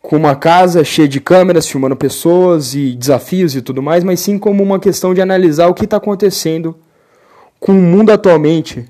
com 0.01 0.15
uma 0.15 0.35
casa 0.35 0.83
cheia 0.83 1.07
de 1.07 1.19
câmeras 1.19 1.67
filmando 1.67 1.95
pessoas 1.95 2.75
e 2.75 2.93
desafios 2.93 3.55
e 3.55 3.61
tudo 3.61 3.81
mais, 3.81 4.03
mas 4.03 4.19
sim 4.19 4.37
como 4.37 4.61
uma 4.61 4.79
questão 4.79 5.13
de 5.13 5.21
analisar 5.21 5.67
o 5.67 5.73
que 5.73 5.85
está 5.85 5.97
acontecendo 5.97 6.75
com 7.63 7.71
o 7.71 7.75
mundo 7.75 8.11
atualmente 8.11 8.85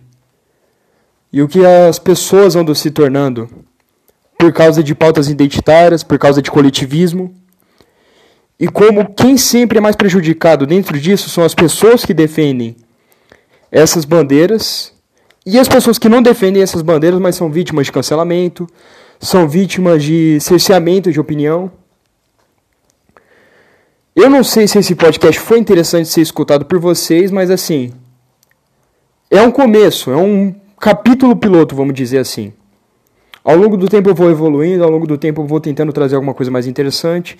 e 1.31 1.43
o 1.43 1.47
que 1.47 1.63
as 1.63 1.99
pessoas 1.99 2.55
andam 2.55 2.73
se 2.73 2.89
tornando 2.89 3.47
por 4.35 4.51
causa 4.51 4.81
de 4.81 4.95
pautas 4.95 5.29
identitárias, 5.29 6.01
por 6.01 6.17
causa 6.17 6.41
de 6.41 6.49
coletivismo. 6.49 7.31
E 8.59 8.67
como 8.67 9.13
quem 9.13 9.37
sempre 9.37 9.77
é 9.77 9.81
mais 9.81 9.95
prejudicado 9.95 10.65
dentro 10.65 10.99
disso 10.99 11.29
são 11.29 11.43
as 11.43 11.53
pessoas 11.53 12.03
que 12.03 12.15
defendem 12.15 12.75
essas 13.71 14.05
bandeiras 14.05 14.91
e 15.45 15.59
as 15.59 15.67
pessoas 15.67 15.99
que 15.99 16.09
não 16.09 16.23
defendem 16.23 16.63
essas 16.63 16.81
bandeiras, 16.81 17.19
mas 17.19 17.35
são 17.35 17.51
vítimas 17.51 17.85
de 17.85 17.91
cancelamento, 17.91 18.67
são 19.19 19.47
vítimas 19.47 20.01
de 20.01 20.39
cerceamento 20.39 21.11
de 21.11 21.19
opinião. 21.19 21.71
Eu 24.15 24.31
não 24.31 24.43
sei 24.43 24.67
se 24.67 24.79
esse 24.79 24.95
podcast 24.95 25.39
foi 25.39 25.59
interessante 25.59 26.09
ser 26.09 26.21
escutado 26.21 26.65
por 26.65 26.79
vocês, 26.79 27.29
mas 27.29 27.51
assim, 27.51 27.93
é 29.33 29.41
um 29.41 29.49
começo, 29.49 30.11
é 30.11 30.15
um 30.15 30.53
capítulo 30.79 31.35
piloto, 31.35 31.75
vamos 31.75 31.95
dizer 31.95 32.19
assim. 32.19 32.53
Ao 33.43 33.57
longo 33.57 33.75
do 33.75 33.87
tempo 33.87 34.07
eu 34.07 34.13
vou 34.13 34.29
evoluindo, 34.29 34.83
ao 34.83 34.91
longo 34.91 35.07
do 35.07 35.17
tempo 35.17 35.41
eu 35.41 35.47
vou 35.47 35.59
tentando 35.59 35.91
trazer 35.91 36.15
alguma 36.15 36.35
coisa 36.35 36.51
mais 36.51 36.67
interessante. 36.67 37.35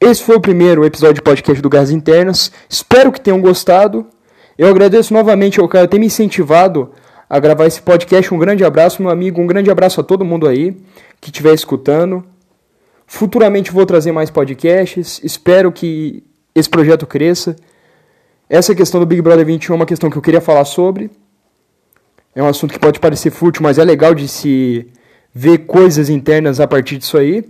Esse 0.00 0.22
foi 0.22 0.36
o 0.36 0.40
primeiro 0.40 0.84
episódio 0.84 1.16
de 1.16 1.22
podcast 1.22 1.60
do 1.60 1.68
Gás 1.68 1.90
Internas. 1.90 2.52
Espero 2.68 3.10
que 3.10 3.20
tenham 3.20 3.40
gostado. 3.40 4.06
Eu 4.56 4.68
agradeço 4.68 5.12
novamente 5.12 5.58
ao 5.58 5.66
cara 5.66 5.88
ter 5.88 5.98
me 5.98 6.06
incentivado 6.06 6.92
a 7.28 7.40
gravar 7.40 7.66
esse 7.66 7.82
podcast. 7.82 8.32
Um 8.32 8.38
grande 8.38 8.64
abraço, 8.64 9.02
meu 9.02 9.10
amigo. 9.10 9.40
Um 9.40 9.46
grande 9.46 9.68
abraço 9.68 10.00
a 10.00 10.04
todo 10.04 10.24
mundo 10.24 10.46
aí 10.46 10.76
que 11.20 11.30
estiver 11.30 11.54
escutando. 11.54 12.24
Futuramente 13.04 13.72
vou 13.72 13.84
trazer 13.84 14.12
mais 14.12 14.30
podcasts. 14.30 15.20
Espero 15.24 15.72
que 15.72 16.22
esse 16.54 16.70
projeto 16.70 17.04
cresça. 17.04 17.56
Essa 18.48 18.76
questão 18.76 19.00
do 19.00 19.06
Big 19.06 19.20
Brother 19.20 19.44
21 19.44 19.72
é 19.72 19.76
uma 19.76 19.86
questão 19.86 20.08
que 20.08 20.16
eu 20.16 20.22
queria 20.22 20.40
falar 20.40 20.64
sobre. 20.64 21.10
É 22.34 22.42
um 22.42 22.48
assunto 22.48 22.72
que 22.72 22.78
pode 22.78 22.98
parecer 22.98 23.30
fútil, 23.30 23.62
mas 23.62 23.78
é 23.78 23.84
legal 23.84 24.14
de 24.14 24.26
se 24.26 24.86
ver 25.34 25.58
coisas 25.58 26.08
internas 26.08 26.60
a 26.60 26.66
partir 26.66 26.98
disso 26.98 27.18
aí. 27.18 27.44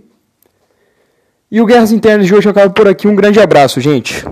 E 1.49 1.61
o 1.61 1.65
Guerras 1.65 1.91
Internas 1.91 2.27
de 2.27 2.33
hoje 2.33 2.49
acaba 2.49 2.69
por 2.73 2.87
aqui. 2.87 3.07
Um 3.07 3.15
grande 3.15 3.39
abraço, 3.39 3.79
gente. 3.79 4.25